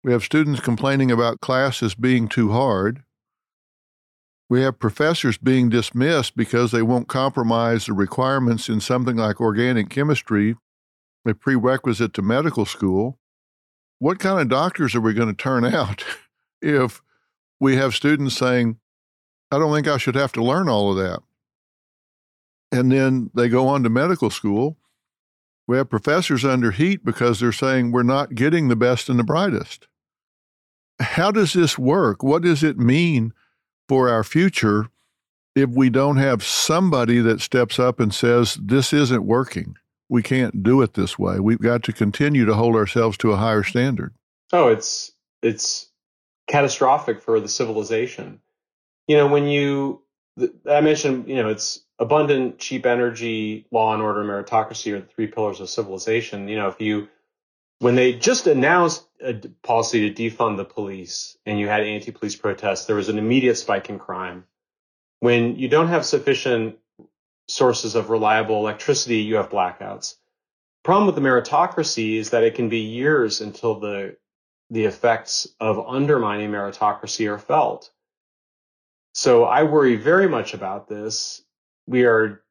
We 0.04 0.12
have 0.12 0.22
students 0.22 0.60
complaining 0.60 1.10
about 1.10 1.40
classes 1.40 1.94
being 1.94 2.28
too 2.28 2.52
hard. 2.52 3.02
We 4.50 4.60
have 4.60 4.78
professors 4.78 5.38
being 5.38 5.70
dismissed 5.70 6.36
because 6.36 6.70
they 6.70 6.82
won't 6.82 7.08
compromise 7.08 7.86
the 7.86 7.94
requirements 7.94 8.68
in 8.68 8.80
something 8.80 9.16
like 9.16 9.40
organic 9.40 9.88
chemistry, 9.88 10.56
a 11.26 11.32
prerequisite 11.32 12.12
to 12.12 12.20
medical 12.20 12.66
school. 12.66 13.18
What 14.00 14.18
kind 14.18 14.38
of 14.38 14.50
doctors 14.50 14.94
are 14.94 15.00
we 15.00 15.14
going 15.14 15.34
to 15.34 15.34
turn 15.34 15.64
out 15.74 16.04
if 16.60 17.00
we 17.62 17.76
have 17.76 17.94
students 17.94 18.36
saying, 18.36 18.78
I 19.50 19.58
don't 19.58 19.74
think 19.74 19.88
I 19.88 19.96
should 19.96 20.16
have 20.16 20.32
to 20.32 20.44
learn 20.44 20.68
all 20.68 20.90
of 20.90 20.96
that? 20.98 21.20
And 22.70 22.92
then 22.92 23.30
they 23.34 23.48
go 23.48 23.68
on 23.68 23.82
to 23.82 23.90
medical 23.90 24.30
school 24.30 24.76
we 25.66 25.76
have 25.76 25.88
professors 25.90 26.44
under 26.44 26.70
heat 26.70 27.04
because 27.04 27.40
they're 27.40 27.52
saying 27.52 27.92
we're 27.92 28.02
not 28.02 28.34
getting 28.34 28.68
the 28.68 28.76
best 28.76 29.08
and 29.08 29.18
the 29.18 29.24
brightest. 29.24 29.86
How 31.00 31.30
does 31.30 31.52
this 31.52 31.78
work? 31.78 32.22
What 32.22 32.42
does 32.42 32.62
it 32.62 32.78
mean 32.78 33.32
for 33.88 34.08
our 34.08 34.24
future 34.24 34.88
if 35.54 35.70
we 35.70 35.90
don't 35.90 36.16
have 36.16 36.42
somebody 36.42 37.20
that 37.20 37.40
steps 37.40 37.78
up 37.78 38.00
and 38.00 38.12
says, 38.12 38.58
this 38.60 38.92
isn't 38.92 39.24
working? 39.24 39.76
We 40.08 40.22
can't 40.22 40.62
do 40.62 40.82
it 40.82 40.94
this 40.94 41.18
way. 41.18 41.40
We've 41.40 41.60
got 41.60 41.82
to 41.84 41.92
continue 41.92 42.44
to 42.44 42.54
hold 42.54 42.76
ourselves 42.76 43.16
to 43.18 43.32
a 43.32 43.36
higher 43.36 43.62
standard. 43.62 44.14
Oh, 44.52 44.68
it's 44.68 45.12
it's 45.42 45.90
catastrophic 46.52 47.22
for 47.22 47.40
the 47.40 47.48
civilization. 47.48 48.40
You 49.08 49.16
know, 49.16 49.26
when 49.26 49.46
you 49.46 50.02
I 50.70 50.80
mentioned, 50.80 51.28
you 51.28 51.36
know, 51.36 51.48
it's 51.48 51.80
abundant, 51.98 52.58
cheap 52.58 52.86
energy, 52.86 53.66
law 53.70 53.92
and 53.92 54.02
order, 54.02 54.24
meritocracy 54.24 54.92
are 54.92 55.00
the 55.00 55.06
three 55.06 55.26
pillars 55.26 55.60
of 55.60 55.68
civilization. 55.68 56.48
You 56.48 56.56
know, 56.56 56.68
if 56.68 56.80
you, 56.80 57.08
when 57.80 57.96
they 57.96 58.14
just 58.14 58.46
announced 58.46 59.06
a 59.22 59.34
policy 59.62 60.10
to 60.10 60.30
defund 60.30 60.56
the 60.56 60.64
police 60.64 61.36
and 61.44 61.60
you 61.60 61.68
had 61.68 61.82
anti 61.82 62.12
police 62.12 62.36
protests, 62.36 62.86
there 62.86 62.96
was 62.96 63.08
an 63.08 63.18
immediate 63.18 63.56
spike 63.56 63.88
in 63.88 63.98
crime. 63.98 64.44
when 65.20 65.56
you 65.56 65.68
don't 65.68 65.88
have 65.88 66.04
sufficient 66.04 66.78
sources 67.48 67.94
of 67.94 68.10
reliable 68.10 68.56
electricity, 68.56 69.18
you 69.18 69.36
have 69.36 69.50
blackouts. 69.50 70.16
Problem 70.82 71.06
with 71.06 71.14
the 71.14 71.20
meritocracy 71.20 72.16
is 72.16 72.30
that 72.30 72.42
it 72.42 72.54
can 72.54 72.68
be 72.68 72.78
years 72.78 73.40
until 73.40 73.78
the 73.78 74.16
the 74.72 74.86
effects 74.86 75.46
of 75.60 75.86
undermining 75.86 76.50
meritocracy 76.50 77.30
are 77.30 77.38
felt. 77.38 77.90
So 79.12 79.44
I 79.44 79.64
worry 79.64 79.96
very 79.96 80.26
much 80.26 80.54
about 80.54 80.88
this. 80.88 81.42
We 81.86 82.06
are 82.06 82.42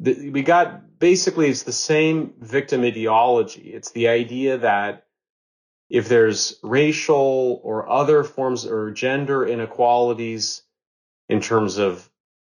we 0.00 0.42
got 0.42 0.98
basically 0.98 1.48
it's 1.48 1.62
the 1.62 1.72
same 1.72 2.34
victim 2.40 2.82
ideology. 2.82 3.72
It's 3.72 3.92
the 3.92 4.08
idea 4.08 4.58
that 4.58 5.06
if 5.88 6.08
there's 6.08 6.58
racial 6.64 7.60
or 7.62 7.88
other 7.88 8.24
forms 8.24 8.66
or 8.66 8.90
gender 8.90 9.46
inequalities 9.46 10.62
in 11.28 11.40
terms 11.40 11.78
of 11.78 12.10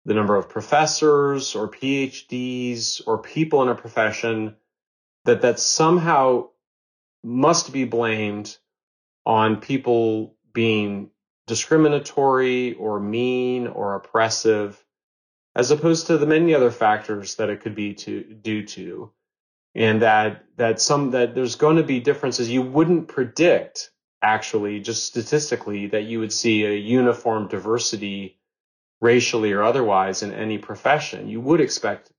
the 0.06 0.14
number 0.14 0.38
of 0.38 0.48
professors 0.48 1.54
or 1.54 1.68
PhDs 1.68 3.02
or 3.06 3.18
people 3.18 3.62
in 3.62 3.68
a 3.68 3.76
profession, 3.76 4.56
that 5.26 5.42
that 5.42 5.60
somehow 5.60 6.48
must 7.24 7.74
be 7.74 7.84
blamed 7.84 8.58
on 9.26 9.58
people 9.62 10.36
being 10.54 11.10
discriminatory 11.48 12.74
or 12.74 13.00
mean 13.00 13.68
or 13.68 13.96
oppressive 13.96 14.84
as 15.56 15.72
opposed 15.72 16.08
to 16.08 16.18
the 16.18 16.26
many 16.26 16.54
other 16.56 16.72
factors 16.72 17.36
that 17.36 17.50
it 17.50 17.62
could 17.62 17.76
be 17.76 17.94
to 17.94 18.24
due 18.24 18.66
to. 18.66 19.12
And 19.76 20.02
that 20.02 20.46
that 20.58 20.82
some 20.82 21.12
that 21.12 21.36
there's 21.36 21.56
going 21.56 21.78
to 21.78 21.84
be 21.84 22.00
differences. 22.00 22.50
You 22.50 22.62
wouldn't 22.62 23.08
predict 23.08 23.92
actually 24.22 24.80
just 24.82 25.06
statistically 25.06 25.88
that 25.88 26.04
you 26.04 26.20
would 26.20 26.34
see 26.34 26.66
a 26.66 26.76
uniform 26.76 27.48
diversity 27.48 28.38
racially 29.00 29.52
or 29.52 29.64
otherwise 29.64 30.24
in 30.24 30.34
any 30.34 30.58
profession. 30.58 31.28
You 31.28 31.42
would 31.42 31.62
expect 31.62 32.12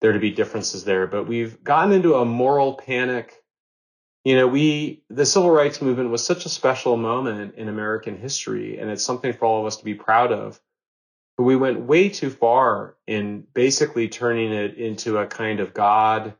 there 0.00 0.12
to 0.12 0.18
be 0.18 0.30
differences 0.30 0.84
there 0.84 1.06
but 1.06 1.26
we've 1.26 1.62
gotten 1.64 1.92
into 1.92 2.14
a 2.14 2.24
moral 2.24 2.74
panic 2.74 3.42
you 4.24 4.36
know 4.36 4.46
we 4.46 5.02
the 5.10 5.26
civil 5.26 5.50
rights 5.50 5.80
movement 5.80 6.10
was 6.10 6.24
such 6.24 6.46
a 6.46 6.48
special 6.48 6.96
moment 6.96 7.54
in 7.56 7.68
american 7.68 8.16
history 8.16 8.78
and 8.78 8.90
it's 8.90 9.04
something 9.04 9.32
for 9.32 9.46
all 9.46 9.60
of 9.60 9.66
us 9.66 9.76
to 9.76 9.84
be 9.84 9.94
proud 9.94 10.32
of 10.32 10.60
but 11.38 11.44
we 11.44 11.54
went 11.54 11.82
way 11.82 12.08
too 12.08 12.30
far 12.30 12.96
in 13.06 13.46
basically 13.54 14.08
turning 14.08 14.52
it 14.52 14.74
into 14.74 15.18
a 15.18 15.26
kind 15.26 15.60
of 15.60 15.72
God 15.72 16.34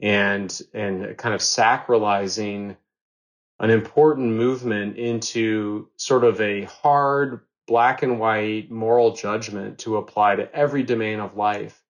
and 0.00 0.62
and 0.72 1.18
kind 1.18 1.34
of 1.34 1.40
sacralizing 1.40 2.76
an 3.58 3.70
important 3.70 4.34
movement 4.34 4.96
into 4.96 5.88
sort 5.96 6.22
of 6.22 6.40
a 6.40 6.62
hard 6.62 7.40
black 7.66 8.04
and 8.04 8.20
white 8.20 8.70
moral 8.70 9.12
judgment 9.12 9.78
to 9.78 9.96
apply 9.96 10.36
to 10.36 10.54
every 10.54 10.84
domain 10.84 11.18
of 11.18 11.36
life. 11.36 11.82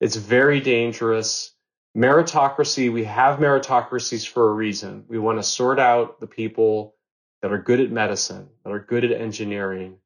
It's 0.00 0.14
very 0.14 0.60
dangerous. 0.60 1.52
Meritocracy, 1.96 2.90
we 2.90 3.04
have 3.04 3.38
meritocracies 3.38 4.26
for 4.26 4.48
a 4.48 4.54
reason. 4.54 5.04
We 5.08 5.18
want 5.18 5.38
to 5.38 5.42
sort 5.42 5.78
out 5.78 6.20
the 6.20 6.26
people 6.26 6.94
that 7.42 7.52
are 7.52 7.58
good 7.58 7.80
at 7.80 7.90
medicine, 7.90 8.48
that 8.64 8.72
are 8.72 8.80
good 8.80 9.04
at 9.04 9.12
engineering, 9.12 9.98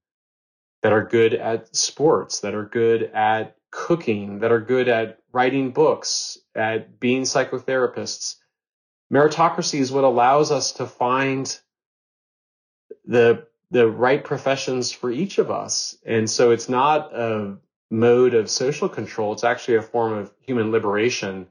that 0.83 0.93
are 0.93 1.05
good 1.05 1.35
at 1.35 1.75
sports, 1.77 2.41
that 2.41 2.55
are 2.55 2.65
good 2.65 3.05
at 3.15 3.57
cooking, 3.71 4.41
that 4.41 4.51
are 4.51 4.61
good 4.61 4.89
at 4.89 5.19
writing 5.33 5.71
books, 5.71 6.39
at 6.55 6.99
being 6.99 7.23
psychotherapists. 7.23 8.37
Meritocracy 9.13 9.79
is 9.79 9.93
what 9.93 10.05
allows 10.05 10.51
us 10.51 10.73
to 10.73 10.87
find 10.87 11.59
the 13.05 13.47
the 13.71 13.89
right 13.89 14.25
professions 14.25 14.93
for 14.93 15.11
each 15.11 15.39
of 15.39 15.51
us. 15.51 15.97
And 16.07 16.31
so 16.31 16.53
it's 16.53 16.69
not 16.69 17.13
a 17.13 17.57
mode 17.91 18.35
of 18.35 18.49
social 18.49 18.89
control, 18.89 19.33
it's 19.33 19.45
actually 19.45 19.77
a 19.77 19.83
form 19.83 20.13
of 20.13 20.33
human 20.41 20.71
liberation. 20.71 21.49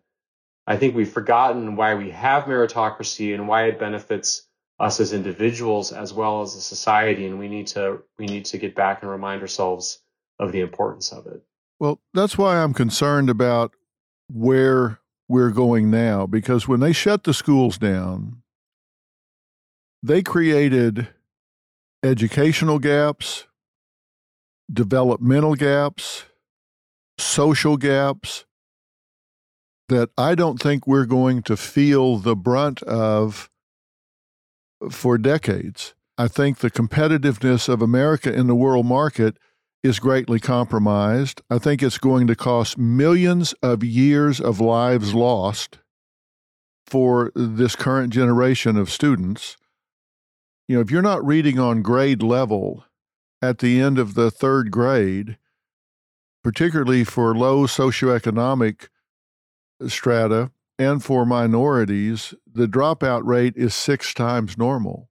I 0.67 0.77
think 0.77 0.95
we've 0.95 1.11
forgotten 1.11 1.75
why 1.75 1.95
we 1.95 2.09
have 2.11 2.45
meritocracy 2.45 3.33
and 3.33 3.47
why 3.47 3.65
it 3.65 3.79
benefits 3.79 4.47
us 4.79 4.99
as 4.99 5.13
individuals 5.13 5.91
as 5.91 6.13
well 6.13 6.41
as 6.41 6.55
a 6.55 6.61
society 6.61 7.25
and 7.25 7.39
we 7.39 7.47
need 7.47 7.67
to 7.67 8.01
we 8.17 8.25
need 8.25 8.43
to 8.45 8.57
get 8.57 8.75
back 8.75 9.01
and 9.01 9.11
remind 9.11 9.41
ourselves 9.41 10.01
of 10.39 10.51
the 10.51 10.59
importance 10.59 11.11
of 11.11 11.25
it. 11.27 11.41
Well 11.79 12.01
that's 12.13 12.37
why 12.37 12.57
i'm 12.57 12.73
concerned 12.73 13.29
about 13.29 13.71
where 14.27 14.99
we're 15.29 15.51
going 15.51 15.89
now 15.89 16.25
because 16.25 16.67
when 16.67 16.81
they 16.81 16.91
shut 16.91 17.23
the 17.23 17.33
schools 17.33 17.77
down 17.77 18.41
they 20.03 20.21
created 20.21 21.07
educational 22.03 22.79
gaps 22.79 23.47
developmental 24.71 25.55
gaps 25.55 26.25
social 27.17 27.77
gaps 27.77 28.44
that 29.89 30.09
i 30.17 30.35
don't 30.35 30.61
think 30.61 30.87
we're 30.87 31.05
going 31.05 31.41
to 31.41 31.55
feel 31.55 32.17
the 32.17 32.35
brunt 32.35 32.81
of 32.83 33.49
for 34.89 35.17
decades. 35.17 35.93
I 36.17 36.27
think 36.27 36.59
the 36.59 36.71
competitiveness 36.71 37.67
of 37.67 37.81
America 37.81 38.33
in 38.33 38.47
the 38.47 38.55
world 38.55 38.85
market 38.85 39.37
is 39.83 39.99
greatly 39.99 40.39
compromised. 40.39 41.41
I 41.49 41.59
think 41.59 41.83
it's 41.83 41.97
going 41.97 42.27
to 42.27 42.35
cost 42.35 42.77
millions 42.77 43.53
of 43.61 43.83
years 43.83 44.39
of 44.39 44.59
lives 44.59 45.13
lost 45.13 45.79
for 46.87 47.31
this 47.35 47.75
current 47.75 48.13
generation 48.13 48.77
of 48.77 48.89
students. 48.89 49.57
You 50.67 50.75
know, 50.75 50.81
if 50.81 50.89
you're 50.89 51.01
not 51.01 51.25
reading 51.25 51.59
on 51.59 51.81
grade 51.81 52.23
level 52.23 52.85
at 53.41 53.59
the 53.59 53.79
end 53.81 53.99
of 53.99 54.15
the 54.15 54.31
third 54.31 54.71
grade, 54.71 55.37
particularly 56.43 57.03
for 57.03 57.35
low 57.35 57.67
socioeconomic 57.67 58.87
strata, 59.87 60.51
and 60.77 61.03
for 61.03 61.25
minorities, 61.25 62.33
the 62.51 62.67
dropout 62.67 63.21
rate 63.23 63.53
is 63.55 63.73
six 63.73 64.13
times 64.13 64.57
normal 64.57 65.09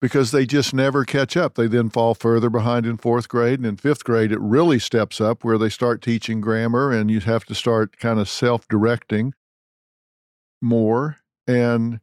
because 0.00 0.32
they 0.32 0.44
just 0.44 0.74
never 0.74 1.04
catch 1.04 1.36
up. 1.36 1.54
They 1.54 1.68
then 1.68 1.88
fall 1.88 2.14
further 2.14 2.50
behind 2.50 2.86
in 2.86 2.96
fourth 2.96 3.28
grade. 3.28 3.60
And 3.60 3.66
in 3.66 3.76
fifth 3.76 4.04
grade, 4.04 4.32
it 4.32 4.40
really 4.40 4.78
steps 4.78 5.20
up 5.20 5.44
where 5.44 5.58
they 5.58 5.68
start 5.68 6.02
teaching 6.02 6.40
grammar 6.40 6.90
and 6.90 7.10
you 7.10 7.20
have 7.20 7.44
to 7.44 7.54
start 7.54 7.98
kind 7.98 8.18
of 8.18 8.28
self 8.28 8.66
directing 8.66 9.32
more. 10.60 11.18
And 11.46 12.00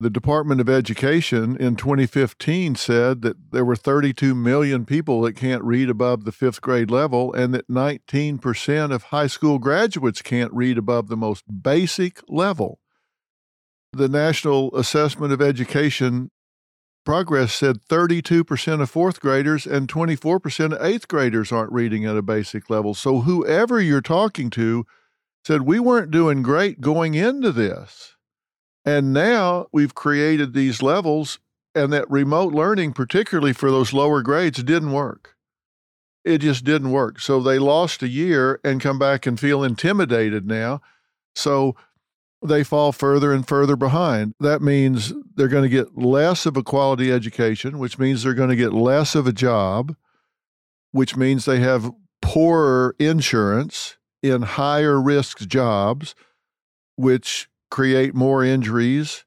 the 0.00 0.10
Department 0.10 0.60
of 0.60 0.68
Education 0.68 1.56
in 1.56 1.74
2015 1.74 2.76
said 2.76 3.22
that 3.22 3.50
there 3.50 3.64
were 3.64 3.74
32 3.74 4.34
million 4.34 4.84
people 4.84 5.22
that 5.22 5.32
can't 5.32 5.64
read 5.64 5.90
above 5.90 6.24
the 6.24 6.32
fifth 6.32 6.60
grade 6.60 6.90
level, 6.90 7.32
and 7.32 7.52
that 7.52 7.68
19% 7.68 8.92
of 8.92 9.04
high 9.04 9.26
school 9.26 9.58
graduates 9.58 10.22
can't 10.22 10.52
read 10.52 10.78
above 10.78 11.08
the 11.08 11.16
most 11.16 11.44
basic 11.62 12.20
level. 12.28 12.78
The 13.92 14.08
National 14.08 14.74
Assessment 14.76 15.32
of 15.32 15.42
Education 15.42 16.30
Progress 17.04 17.54
said 17.54 17.80
32% 17.88 18.82
of 18.82 18.90
fourth 18.90 19.18
graders 19.18 19.66
and 19.66 19.88
24% 19.88 20.74
of 20.74 20.84
eighth 20.84 21.08
graders 21.08 21.50
aren't 21.50 21.72
reading 21.72 22.04
at 22.04 22.18
a 22.18 22.22
basic 22.22 22.68
level. 22.68 22.92
So, 22.92 23.20
whoever 23.20 23.80
you're 23.80 24.02
talking 24.02 24.50
to 24.50 24.84
said, 25.42 25.62
We 25.62 25.80
weren't 25.80 26.10
doing 26.10 26.42
great 26.42 26.82
going 26.82 27.14
into 27.14 27.50
this. 27.50 28.17
And 28.88 29.12
now 29.12 29.66
we've 29.70 29.94
created 29.94 30.54
these 30.54 30.80
levels, 30.80 31.38
and 31.74 31.92
that 31.92 32.10
remote 32.10 32.54
learning, 32.54 32.94
particularly 32.94 33.52
for 33.52 33.70
those 33.70 33.92
lower 33.92 34.22
grades, 34.22 34.62
didn't 34.62 34.92
work. 34.92 35.36
It 36.24 36.38
just 36.38 36.64
didn't 36.64 36.90
work. 36.90 37.20
So 37.20 37.38
they 37.38 37.58
lost 37.58 38.02
a 38.02 38.08
year 38.08 38.58
and 38.64 38.80
come 38.80 38.98
back 38.98 39.26
and 39.26 39.38
feel 39.38 39.62
intimidated 39.62 40.46
now. 40.46 40.80
So 41.34 41.76
they 42.42 42.64
fall 42.64 42.92
further 42.92 43.30
and 43.30 43.46
further 43.46 43.76
behind. 43.76 44.32
That 44.40 44.62
means 44.62 45.12
they're 45.34 45.48
going 45.48 45.64
to 45.64 45.68
get 45.68 45.98
less 45.98 46.46
of 46.46 46.56
a 46.56 46.62
quality 46.62 47.12
education, 47.12 47.78
which 47.78 47.98
means 47.98 48.22
they're 48.22 48.32
going 48.32 48.48
to 48.48 48.56
get 48.56 48.72
less 48.72 49.14
of 49.14 49.26
a 49.26 49.32
job, 49.32 49.96
which 50.92 51.14
means 51.14 51.44
they 51.44 51.60
have 51.60 51.92
poorer 52.22 52.96
insurance 52.98 53.98
in 54.22 54.40
higher 54.40 54.98
risk 54.98 55.46
jobs, 55.46 56.14
which 56.96 57.50
create 57.70 58.14
more 58.14 58.44
injuries, 58.44 59.24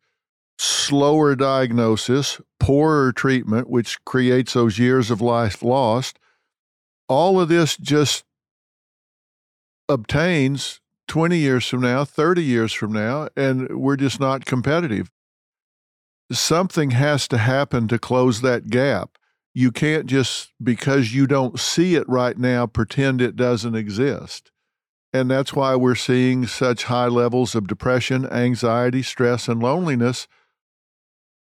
slower 0.58 1.36
diagnosis, 1.36 2.40
poorer 2.60 3.12
treatment, 3.12 3.70
which 3.70 4.04
creates 4.06 4.54
those 4.54 4.78
years 4.78 5.10
of 5.10 5.22
life 5.22 5.64
lost. 5.64 6.20
All 7.08 7.40
of 7.40 7.50
this 7.50 7.76
just 7.78 8.24
obtains 9.90 10.80
20 11.08 11.38
years 11.38 11.68
from 11.68 11.82
now, 11.82 12.06
30 12.06 12.44
years 12.44 12.72
from 12.72 12.94
now, 12.94 13.28
and 13.36 13.70
we're 13.78 13.98
just 13.98 14.20
not 14.20 14.46
competitive. 14.46 15.10
Something 16.32 16.92
has 16.92 17.28
to 17.28 17.38
happen 17.38 17.88
to 17.90 18.00
close 18.00 18.42
that 18.42 18.70
gap. 18.70 19.18
You 19.54 19.72
can't 19.72 20.06
just, 20.06 20.54
because 20.64 21.14
you 21.14 21.28
don't 21.28 21.60
see 21.60 21.96
it 21.96 22.08
right 22.08 22.38
now, 22.38 22.66
pretend 22.68 23.20
it 23.20 23.36
doesn't 23.36 23.76
exist. 23.76 24.52
And 25.14 25.30
that's 25.30 25.54
why 25.54 25.76
we're 25.76 25.96
seeing 25.96 26.48
such 26.48 26.86
high 26.86 27.08
levels 27.08 27.54
of 27.54 27.68
depression, 27.68 28.26
anxiety, 28.32 29.04
stress, 29.04 29.48
and 29.48 29.62
loneliness 29.62 30.28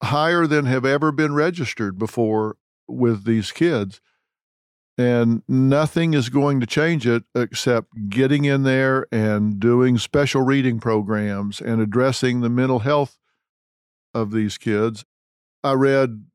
higher 0.02 0.46
than 0.46 0.64
have 0.64 0.86
ever 0.86 1.12
been 1.12 1.34
registered 1.34 1.98
before 1.98 2.56
with 2.88 3.24
these 3.24 3.52
kids. 3.52 4.00
And 4.96 5.42
nothing 5.48 6.14
is 6.14 6.28
going 6.28 6.60
to 6.60 6.66
change 6.66 7.06
it 7.06 7.24
except 7.34 7.88
getting 8.08 8.44
in 8.44 8.64
there 8.64 9.06
and 9.12 9.58
doing 9.58 9.98
special 9.98 10.42
reading 10.42 10.80
programs 10.80 11.60
and 11.60 11.80
addressing 11.80 12.40
the 12.40 12.50
mental 12.50 12.80
health 12.80 13.18
of 14.12 14.30
these 14.30 14.58
kids. 14.58 15.04
I 15.62 15.72
read 15.72 16.26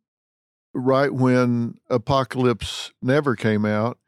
right 0.74 1.12
when 1.12 1.76
Apocalypse 1.90 2.92
Never 3.02 3.36
came 3.36 3.66
out, 3.66 4.00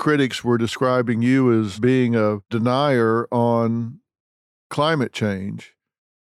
critics 0.00 0.42
were 0.42 0.56
describing 0.56 1.20
you 1.20 1.52
as 1.52 1.78
being 1.78 2.16
a 2.16 2.38
denier 2.48 3.28
on 3.30 4.00
climate 4.70 5.12
change. 5.12 5.74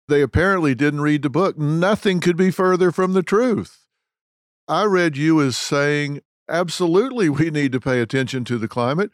They 0.08 0.20
apparently 0.20 0.74
didn't 0.74 1.00
read 1.00 1.22
the 1.22 1.30
book. 1.30 1.56
Nothing 1.56 2.18
could 2.18 2.36
be 2.36 2.50
further 2.50 2.90
from 2.90 3.12
the 3.12 3.22
truth. 3.22 3.86
I 4.66 4.82
read 4.82 5.16
you 5.16 5.40
as 5.40 5.56
saying, 5.56 6.22
absolutely, 6.48 7.28
we 7.28 7.50
need 7.50 7.70
to 7.70 7.78
pay 7.78 8.00
attention 8.00 8.44
to 8.46 8.58
the 8.58 8.66
climate. 8.66 9.12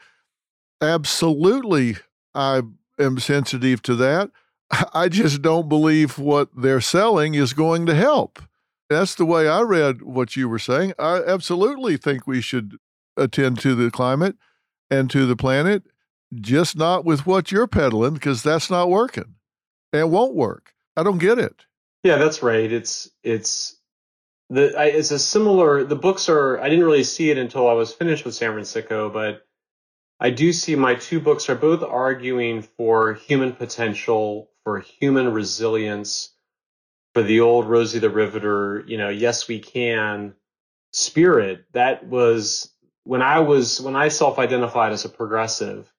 Absolutely, 0.80 1.96
I 2.34 2.62
am 2.98 3.18
sensitive 3.18 3.82
to 3.82 3.94
that. 3.96 4.30
I 4.94 5.10
just 5.10 5.42
don't 5.42 5.68
believe 5.68 6.18
what 6.18 6.48
they're 6.56 6.80
selling 6.80 7.34
is 7.34 7.52
going 7.52 7.84
to 7.84 7.94
help. 7.94 8.40
That's 8.88 9.14
the 9.14 9.26
way 9.26 9.46
I 9.46 9.60
read 9.60 10.00
what 10.00 10.36
you 10.36 10.48
were 10.48 10.58
saying. 10.58 10.94
I 10.98 11.22
absolutely 11.22 11.98
think 11.98 12.26
we 12.26 12.40
should 12.40 12.78
attend 13.14 13.60
to 13.60 13.74
the 13.74 13.90
climate 13.90 14.36
and 14.98 15.10
to 15.10 15.26
the 15.26 15.36
planet, 15.36 15.82
just 16.34 16.76
not 16.76 17.04
with 17.04 17.26
what 17.26 17.52
you're 17.52 17.66
peddling, 17.66 18.14
because 18.14 18.42
that's 18.42 18.70
not 18.70 18.90
working 18.90 19.34
and 19.92 20.10
won't 20.10 20.34
work. 20.34 20.72
I 20.96 21.02
don't 21.02 21.18
get 21.18 21.38
it. 21.38 21.64
Yeah, 22.02 22.16
that's 22.16 22.42
right. 22.42 22.70
It's 22.70 23.10
it's 23.22 23.76
the 24.50 24.78
I, 24.78 24.86
it's 24.86 25.10
a 25.10 25.18
similar. 25.18 25.84
The 25.84 25.96
books 25.96 26.28
are. 26.28 26.60
I 26.60 26.68
didn't 26.68 26.84
really 26.84 27.04
see 27.04 27.30
it 27.30 27.38
until 27.38 27.68
I 27.68 27.72
was 27.72 27.92
finished 27.92 28.24
with 28.24 28.34
San 28.34 28.52
Fransicko, 28.52 29.12
but 29.12 29.46
I 30.20 30.30
do 30.30 30.52
see 30.52 30.76
my 30.76 30.94
two 30.94 31.20
books 31.20 31.48
are 31.48 31.54
both 31.54 31.82
arguing 31.82 32.62
for 32.62 33.14
human 33.14 33.52
potential, 33.52 34.50
for 34.64 34.80
human 34.80 35.32
resilience, 35.32 36.30
for 37.14 37.22
the 37.22 37.40
old 37.40 37.66
Rosie 37.66 37.98
the 37.98 38.10
Riveter. 38.10 38.84
You 38.86 38.98
know, 38.98 39.08
yes, 39.08 39.48
we 39.48 39.60
can 39.60 40.34
spirit. 40.92 41.64
That 41.72 42.06
was 42.06 42.70
when 43.04 43.22
I 43.22 43.40
was 43.40 43.80
when 43.80 43.96
I 43.96 44.08
self-identified 44.08 44.92
as 44.92 45.04
a 45.04 45.08
progressive. 45.08 45.90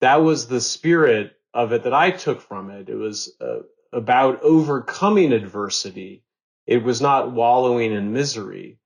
That 0.00 0.16
was 0.16 0.46
the 0.46 0.60
spirit 0.60 1.32
of 1.54 1.72
it 1.72 1.84
that 1.84 1.94
I 1.94 2.10
took 2.10 2.42
from 2.42 2.70
it. 2.70 2.88
It 2.90 2.96
was 2.96 3.34
uh, 3.40 3.60
about 3.92 4.42
overcoming 4.42 5.32
adversity. 5.32 6.22
It 6.66 6.82
was 6.82 7.00
not 7.00 7.32
wallowing 7.32 7.92
in 7.92 8.12
misery. 8.12 8.78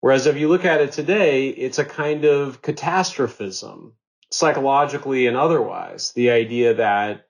Whereas 0.00 0.26
if 0.26 0.36
you 0.36 0.48
look 0.48 0.64
at 0.64 0.80
it 0.80 0.92
today, 0.92 1.48
it's 1.48 1.78
a 1.78 1.84
kind 1.84 2.24
of 2.24 2.62
catastrophism, 2.62 3.94
psychologically 4.30 5.26
and 5.26 5.36
otherwise. 5.36 6.12
The 6.12 6.30
idea 6.30 6.74
that 6.74 7.26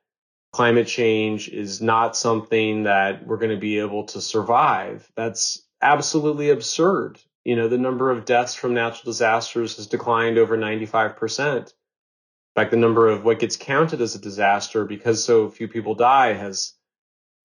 climate 0.53 0.87
change 0.87 1.49
is 1.49 1.81
not 1.81 2.17
something 2.17 2.85
that 2.85 3.27
we're 3.27 3.39
going 3.39 3.51
to 3.51 3.57
be 3.57 3.79
able 3.79 4.05
to 4.07 4.21
survive. 4.21 5.11
That's 5.17 5.65
absolutely 5.83 6.51
absurd. 6.51 7.19
You 7.45 7.57
know, 7.57 7.69
the 7.69 7.79
number 7.79 8.11
of 8.11 8.25
deaths 8.25 8.55
from 8.55 8.75
natural 8.75 9.05
disasters 9.05 9.77
has 9.77 9.87
declined 9.87 10.39
over 10.39 10.57
95% 10.59 11.57
In 12.57 12.63
fact, 12.63 12.73
the 12.73 12.79
number 12.79 13.09
of 13.09 13.25
what 13.25 13.41
gets 13.41 13.57
counted 13.57 14.01
as 14.03 14.15
a 14.15 14.21
disaster 14.21 14.85
because 14.85 15.25
so 15.25 15.51
few 15.51 15.69
people 15.69 15.95
die 15.95 16.35
has 16.35 16.75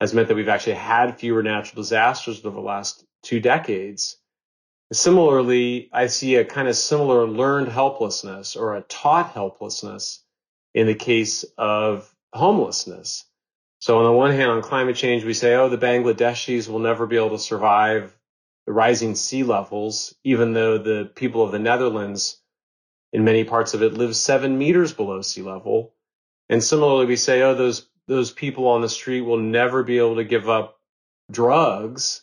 has 0.02 0.14
meant 0.14 0.30
that 0.30 0.36
we've 0.36 0.50
actually 0.50 0.76
had 0.76 1.20
fewer 1.20 1.44
natural 1.44 1.82
disasters 1.82 2.46
over 2.46 2.56
the 2.56 2.62
last 2.62 3.06
two 3.24 3.40
decades. 3.40 4.18
Similarly, 4.94 5.90
I 5.94 6.08
see 6.08 6.36
a 6.36 6.46
kind 6.46 6.68
of 6.68 6.78
similar 6.78 7.28
learned 7.28 7.70
helplessness 7.70 8.58
or 8.58 8.76
a 8.76 8.82
taught 8.84 9.32
helplessness 9.32 10.24
in 10.76 10.88
the 10.88 10.96
case 10.96 11.46
of 11.58 12.14
homelessness. 12.34 13.26
So 13.82 14.00
on 14.00 14.06
the 14.06 14.14
one 14.14 14.32
hand, 14.32 14.52
on 14.52 14.62
climate 14.62 14.98
change, 14.98 15.24
we 15.26 15.34
say, 15.34 15.56
oh, 15.56 15.70
the 15.70 15.78
Bangladeshis 15.78 16.70
will 16.70 16.80
never 16.80 17.08
be 17.08 17.18
able 17.18 17.32
to 17.32 17.40
survive 17.40 18.18
the 18.70 18.74
rising 18.74 19.16
sea 19.16 19.42
levels, 19.42 20.14
even 20.24 20.54
though 20.54 20.78
the 20.78 21.10
people 21.16 21.42
of 21.42 21.52
the 21.52 21.58
Netherlands 21.58 22.40
in 23.12 23.24
many 23.24 23.44
parts 23.44 23.74
of 23.74 23.82
it 23.82 23.96
live 23.96 24.16
seven 24.16 24.60
meters 24.60 24.94
below 24.94 25.24
sea 25.24 25.42
level. 25.42 25.96
And 26.50 26.64
similarly, 26.64 27.08
we 27.08 27.16
say, 27.16 27.42
oh, 27.42 27.56
those 27.56 27.90
those 28.06 28.32
people 28.32 28.68
on 28.68 28.82
the 28.82 28.88
street 28.88 29.22
will 29.22 29.40
never 29.40 29.82
be 29.82 29.98
able 29.98 30.18
to 30.18 30.24
give 30.24 30.48
up 30.48 30.80
drugs. 31.32 32.22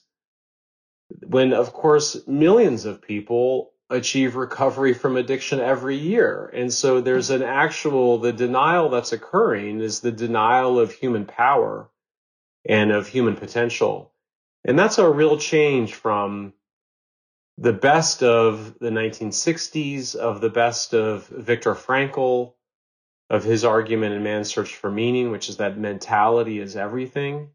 When, 1.26 1.52
of 1.52 1.72
course, 1.72 2.16
millions 2.28 2.84
of 2.84 3.02
people 3.02 3.72
achieve 3.90 4.36
recovery 4.36 4.94
from 4.94 5.16
addiction 5.16 5.58
every 5.58 5.96
year. 5.96 6.48
And 6.54 6.72
so 6.72 7.00
there's 7.00 7.30
an 7.30 7.42
actual, 7.42 8.18
the 8.18 8.32
denial 8.32 8.88
that's 8.88 9.12
occurring 9.12 9.80
is 9.80 9.98
the 9.98 10.12
denial 10.12 10.78
of 10.78 10.92
human 10.92 11.24
power 11.24 11.90
and 12.68 12.92
of 12.92 13.08
human 13.08 13.34
potential. 13.34 14.12
And 14.66 14.76
that's 14.76 14.98
a 14.98 15.08
real 15.08 15.38
change 15.38 15.94
from 15.94 16.52
the 17.56 17.72
best 17.72 18.22
of 18.22 18.78
the 18.80 18.90
1960s, 18.90 20.16
of 20.16 20.40
the 20.40 20.50
best 20.50 20.92
of 20.92 21.28
Viktor 21.28 21.74
Frankl, 21.74 22.54
of 23.30 23.44
his 23.44 23.64
argument 23.64 24.14
in 24.14 24.24
Man's 24.24 24.48
Search 24.48 24.74
for 24.74 24.90
Meaning, 24.90 25.30
which 25.30 25.48
is 25.48 25.58
that 25.58 25.78
mentality 25.78 26.58
is 26.58 26.76
everything, 26.76 27.50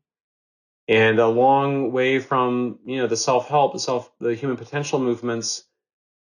and 0.88 1.20
a 1.20 1.28
long 1.28 1.92
way 1.92 2.20
from 2.20 2.80
you 2.86 2.98
know 2.98 3.08
the 3.08 3.18
self-help, 3.18 3.74
the 3.74 3.80
self, 3.80 4.12
the 4.20 4.34
human 4.34 4.58
potential 4.58 5.00
movements, 5.00 5.66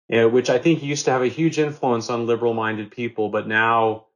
you 0.09 0.17
know, 0.17 0.29
which 0.29 0.49
I 0.49 0.57
think 0.57 0.81
used 0.81 1.05
to 1.05 1.11
have 1.11 1.21
a 1.21 1.27
huge 1.27 1.59
influence 1.59 2.09
on 2.09 2.25
liberal-minded 2.25 2.91
people, 2.91 3.29
but 3.29 3.47
now 3.47 4.06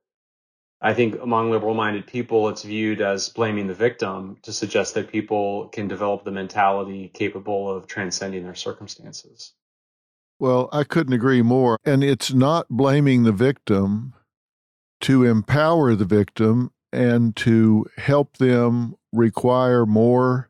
I 0.82 0.96
think 0.96 1.22
among 1.22 1.52
liberal 1.52 1.76
minded 1.76 2.08
people, 2.08 2.50
it's 2.50 2.64
viewed 2.64 3.02
as 3.02 3.30
blaming 3.30 3.68
the 3.68 3.74
victim 3.74 4.38
to 4.42 4.52
suggest 4.52 4.96
that 4.96 5.12
people 5.12 5.68
can 5.68 5.88
develop 5.88 6.24
the 6.24 6.32
mentality 6.32 7.12
capable 7.14 7.70
of 7.70 7.86
transcending 7.86 8.44
their 8.44 8.56
circumstances. 8.56 9.54
Well, 10.40 10.70
I 10.74 10.84
couldn't 10.84 11.14
agree 11.14 11.44
more. 11.44 11.78
And 11.86 12.04
it's 12.04 12.34
not 12.34 12.68
blaming 12.70 13.24
the 13.24 13.32
victim 13.32 14.16
to 15.02 15.24
empower 15.24 15.94
the 15.94 16.06
victim 16.06 16.72
and 16.92 17.36
to 17.36 17.86
help 17.98 18.38
them 18.38 18.96
require 19.14 19.86
more 19.86 20.50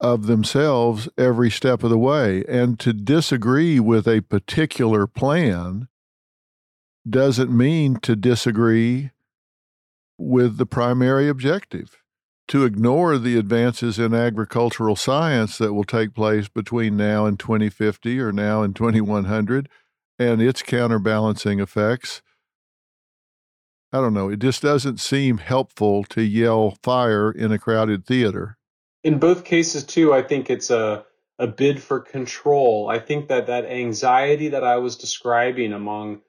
of 0.00 0.26
themselves 0.26 1.08
every 1.16 1.50
step 1.50 1.84
of 1.84 1.90
the 1.90 1.98
way. 1.98 2.44
And 2.48 2.80
to 2.80 2.92
disagree 2.92 3.78
with 3.78 4.08
a 4.08 4.22
particular 4.22 5.06
plan 5.06 5.86
doesn't 7.08 7.56
mean 7.56 8.00
to 8.00 8.16
disagree 8.16 9.12
with 10.18 10.56
the 10.56 10.66
primary 10.66 11.28
objective 11.28 11.96
to 12.48 12.64
ignore 12.64 13.18
the 13.18 13.36
advances 13.36 13.98
in 13.98 14.14
agricultural 14.14 14.96
science 14.96 15.58
that 15.58 15.72
will 15.72 15.84
take 15.84 16.14
place 16.14 16.48
between 16.48 16.96
now 16.96 17.26
and 17.26 17.38
2050 17.38 18.20
or 18.20 18.32
now 18.32 18.62
and 18.62 18.76
2100 18.76 19.68
and 20.18 20.40
its 20.40 20.62
counterbalancing 20.62 21.60
effects. 21.60 22.22
I 23.92 24.00
don't 24.00 24.14
know. 24.14 24.28
It 24.28 24.38
just 24.38 24.62
doesn't 24.62 25.00
seem 25.00 25.38
helpful 25.38 26.04
to 26.04 26.22
yell 26.22 26.76
fire 26.82 27.30
in 27.30 27.52
a 27.52 27.58
crowded 27.58 28.06
theater. 28.06 28.56
In 29.02 29.18
both 29.18 29.44
cases, 29.44 29.84
too, 29.84 30.12
I 30.12 30.22
think 30.22 30.50
it's 30.50 30.70
a, 30.70 31.04
a 31.38 31.46
bid 31.46 31.82
for 31.82 32.00
control. 32.00 32.88
I 32.88 32.98
think 32.98 33.28
that 33.28 33.46
that 33.46 33.64
anxiety 33.64 34.48
that 34.48 34.64
I 34.64 34.76
was 34.78 34.96
describing 34.96 35.72
among 35.72 36.20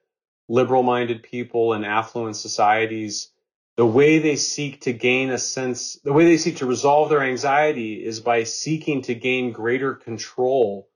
liberal 0.50 0.84
minded 0.84 1.24
people 1.24 1.74
in 1.74 1.84
affluent 1.84 2.36
societies 2.36 3.30
the 3.78 3.86
way 3.86 4.18
they 4.18 4.36
seek 4.36 4.82
to 4.82 4.92
gain 4.92 5.30
a 5.30 5.38
sense, 5.38 6.00
the 6.04 6.12
way 6.12 6.26
they 6.26 6.38
seek 6.38 6.58
to 6.58 6.66
resolve 6.66 7.10
their 7.10 7.22
anxiety 7.22 8.04
is 8.04 8.20
by 8.20 8.44
seeking 8.44 9.04
to 9.04 9.14
gain 9.14 9.52
greater 9.52 9.94
control 9.94 10.90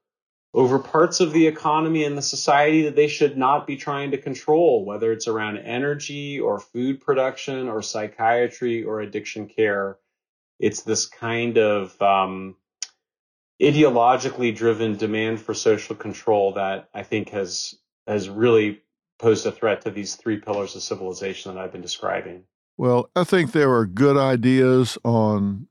over 0.54 0.80
parts 0.80 1.20
of 1.20 1.32
the 1.32 1.48
economy 1.48 2.04
and 2.04 2.18
the 2.18 2.24
society 2.24 2.82
that 2.84 2.96
they 2.96 3.08
should 3.08 3.38
not 3.38 3.68
be 3.68 3.78
trying 3.78 4.12
to 4.12 4.18
control, 4.18 4.84
whether 4.84 5.12
it's 5.12 5.28
around 5.28 5.58
energy 5.60 6.40
or 6.40 6.60
food 6.60 7.00
production 7.00 7.70
or 7.70 7.84
psychiatry 7.84 8.84
or 8.84 9.00
addiction 9.00 9.48
care. 9.48 9.98
It's 10.60 10.82
this 10.82 11.06
kind 11.06 11.58
of 11.60 12.00
um, 12.02 12.56
ideologically 13.62 14.56
driven 14.56 14.98
demand 14.98 15.40
for 15.40 15.54
social 15.54 15.96
control 15.96 16.54
that 16.54 16.90
I 16.94 17.04
think 17.04 17.30
has 17.30 17.76
has 18.08 18.28
really 18.28 18.82
posed 19.20 19.46
a 19.46 19.52
threat 19.52 19.82
to 19.82 19.92
these 19.92 20.16
three 20.16 20.38
pillars 20.38 20.76
of 20.76 20.82
civilization 20.82 21.54
that 21.54 21.64
I've 21.64 21.72
been 21.72 21.82
describing. 21.82 22.44
Well, 22.78 23.10
I 23.16 23.24
think 23.24 23.52
there 23.52 23.72
are 23.74 23.86
good 23.86 24.18
ideas 24.18 24.98
on 25.04 25.68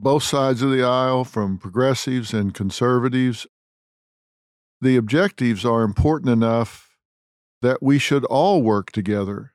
both 0.00 0.22
sides 0.22 0.62
of 0.62 0.70
the 0.70 0.82
aisle 0.82 1.24
from 1.24 1.58
progressives 1.58 2.34
and 2.34 2.52
conservatives. 2.52 3.46
The 4.80 4.96
objectives 4.96 5.64
are 5.64 5.82
important 5.82 6.30
enough 6.30 6.96
that 7.62 7.82
we 7.82 7.98
should 7.98 8.24
all 8.26 8.62
work 8.62 8.92
together 8.92 9.52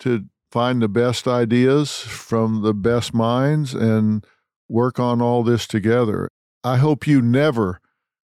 to 0.00 0.26
find 0.52 0.82
the 0.82 0.88
best 0.88 1.26
ideas 1.26 1.98
from 1.98 2.62
the 2.62 2.74
best 2.74 3.14
minds 3.14 3.74
and 3.74 4.24
work 4.68 4.98
on 5.00 5.20
all 5.20 5.42
this 5.42 5.66
together. 5.66 6.28
I 6.62 6.76
hope 6.76 7.06
you 7.06 7.22
never 7.22 7.80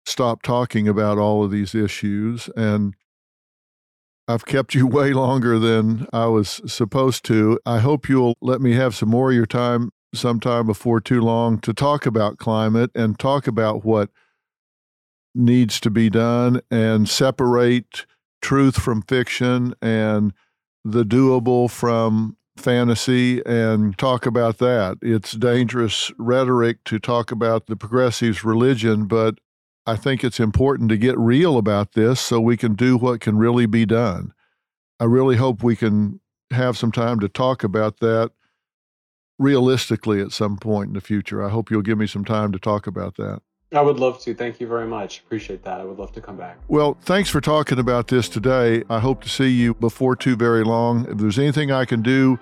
stop 0.06 0.42
talking 0.42 0.88
about 0.88 1.18
all 1.18 1.44
of 1.44 1.52
these 1.52 1.76
issues 1.76 2.50
and 2.56 2.96
I've 4.30 4.46
kept 4.46 4.76
you 4.76 4.86
way 5.00 5.12
longer 5.12 5.58
than 5.58 6.08
I 6.14 6.28
was 6.28 6.62
supposed 6.68 7.26
to. 7.26 7.60
I 7.66 7.80
hope 7.80 8.08
you'll 8.08 8.38
let 8.42 8.62
me 8.62 8.74
have 8.74 8.96
some 8.96 9.10
more 9.10 9.32
of 9.32 9.36
your 9.36 9.48
time 9.48 9.90
sometime 10.14 10.68
before 10.68 11.02
too 11.02 11.20
long 11.20 11.60
to 11.60 11.74
talk 11.74 12.06
about 12.06 12.38
climate 12.38 12.92
and 12.94 13.18
talk 13.18 13.48
about 13.48 13.84
what 13.84 14.10
needs 15.36 15.80
to 15.80 15.90
be 15.90 16.10
done 16.10 16.62
and 16.72 17.10
separate 17.10 18.06
truth 18.42 18.80
from 18.82 19.02
fiction 19.04 19.74
and 19.82 20.34
the 20.84 21.04
doable 21.04 21.70
from 21.70 22.38
fantasy 22.58 23.42
and 23.46 23.98
talk 23.98 24.26
about 24.26 24.58
that. 24.60 24.98
It's 25.02 25.32
dangerous 25.34 26.12
rhetoric 26.18 26.84
to 26.86 27.00
talk 27.00 27.32
about 27.32 27.68
the 27.68 27.76
progressives' 27.76 28.44
religion, 28.44 29.06
but 29.06 29.40
I 29.86 29.96
think 29.96 30.24
it's 30.24 30.40
important 30.40 30.90
to 30.90 30.98
get 30.98 31.18
real 31.18 31.58
about 31.58 31.94
this 31.94 32.20
so 32.20 32.40
we 32.40 32.58
can 32.58 32.76
do 32.76 32.98
what 32.98 33.22
can 33.22 33.38
really 33.38 33.66
be 33.66 33.86
done. 33.86 34.34
I 35.00 35.06
really 35.06 35.38
hope 35.38 35.64
we 35.64 35.76
can 35.76 36.20
have 36.52 36.78
some 36.78 36.92
time 36.92 37.20
to 37.22 37.30
talk 37.30 37.64
about 37.64 38.00
that 38.00 38.32
realistically 39.38 40.22
at 40.22 40.32
some 40.32 40.58
point 40.58 40.90
in 40.90 40.94
the 40.94 41.02
future. 41.02 41.44
I 41.44 41.50
hope 41.50 41.72
you'll 41.72 41.82
give 41.82 41.98
me 41.98 42.08
some 42.08 42.26
time 42.26 42.52
to 42.52 42.60
talk 42.60 42.86
about 42.86 43.16
that. 43.16 43.42
I 43.72 43.82
would 43.82 44.00
love 44.00 44.20
to. 44.22 44.34
Thank 44.34 44.60
you 44.60 44.68
very 44.68 44.88
much. 44.88 45.20
Appreciate 45.20 45.64
that. 45.64 45.80
I 45.80 45.84
would 45.84 46.00
love 46.00 46.12
to 46.14 46.22
come 46.22 46.38
back. 46.38 46.58
Well, 46.68 46.98
thanks 47.02 47.30
for 47.30 47.40
talking 47.40 47.78
about 47.78 48.08
this 48.08 48.28
today. 48.28 48.84
I 48.90 49.00
hope 49.00 49.22
to 49.24 49.30
see 49.30 49.50
you 49.50 49.76
before 49.76 50.16
too 50.16 50.36
very 50.36 50.64
long. 50.64 51.08
If 51.08 51.20
there's 51.20 51.38
anything 51.38 51.72
I 51.72 51.86
can 51.86 52.02
do 52.02 52.40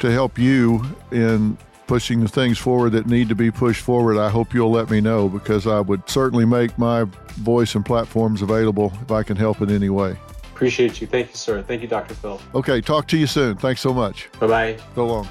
to 0.00 0.10
help 0.10 0.38
you 0.38 0.82
in 1.10 1.56
pushing 1.90 2.20
the 2.20 2.28
things 2.28 2.56
forward 2.56 2.90
that 2.90 3.08
need 3.08 3.28
to 3.28 3.34
be 3.34 3.50
pushed 3.50 3.82
forward, 3.82 4.16
I 4.16 4.30
hope 4.30 4.54
you'll 4.54 4.70
let 4.70 4.90
me 4.90 5.00
know 5.00 5.28
because 5.28 5.66
I 5.66 5.80
would 5.80 6.08
certainly 6.08 6.44
make 6.44 6.78
my 6.78 7.02
voice 7.42 7.74
and 7.74 7.84
platforms 7.84 8.42
available 8.42 8.92
if 9.02 9.10
I 9.10 9.24
can 9.24 9.36
help 9.36 9.60
in 9.60 9.72
any 9.72 9.88
way. 9.88 10.16
Appreciate 10.54 11.00
you. 11.00 11.08
Thank 11.08 11.30
you, 11.30 11.34
sir. 11.34 11.62
Thank 11.62 11.82
you, 11.82 11.88
Dr. 11.88 12.14
Phil. 12.14 12.40
Okay, 12.54 12.80
talk 12.80 13.08
to 13.08 13.18
you 13.18 13.26
soon. 13.26 13.56
Thanks 13.56 13.80
so 13.80 13.92
much. 13.92 14.30
Bye 14.38 14.46
bye. 14.46 14.78
So 14.94 15.04
long. 15.04 15.28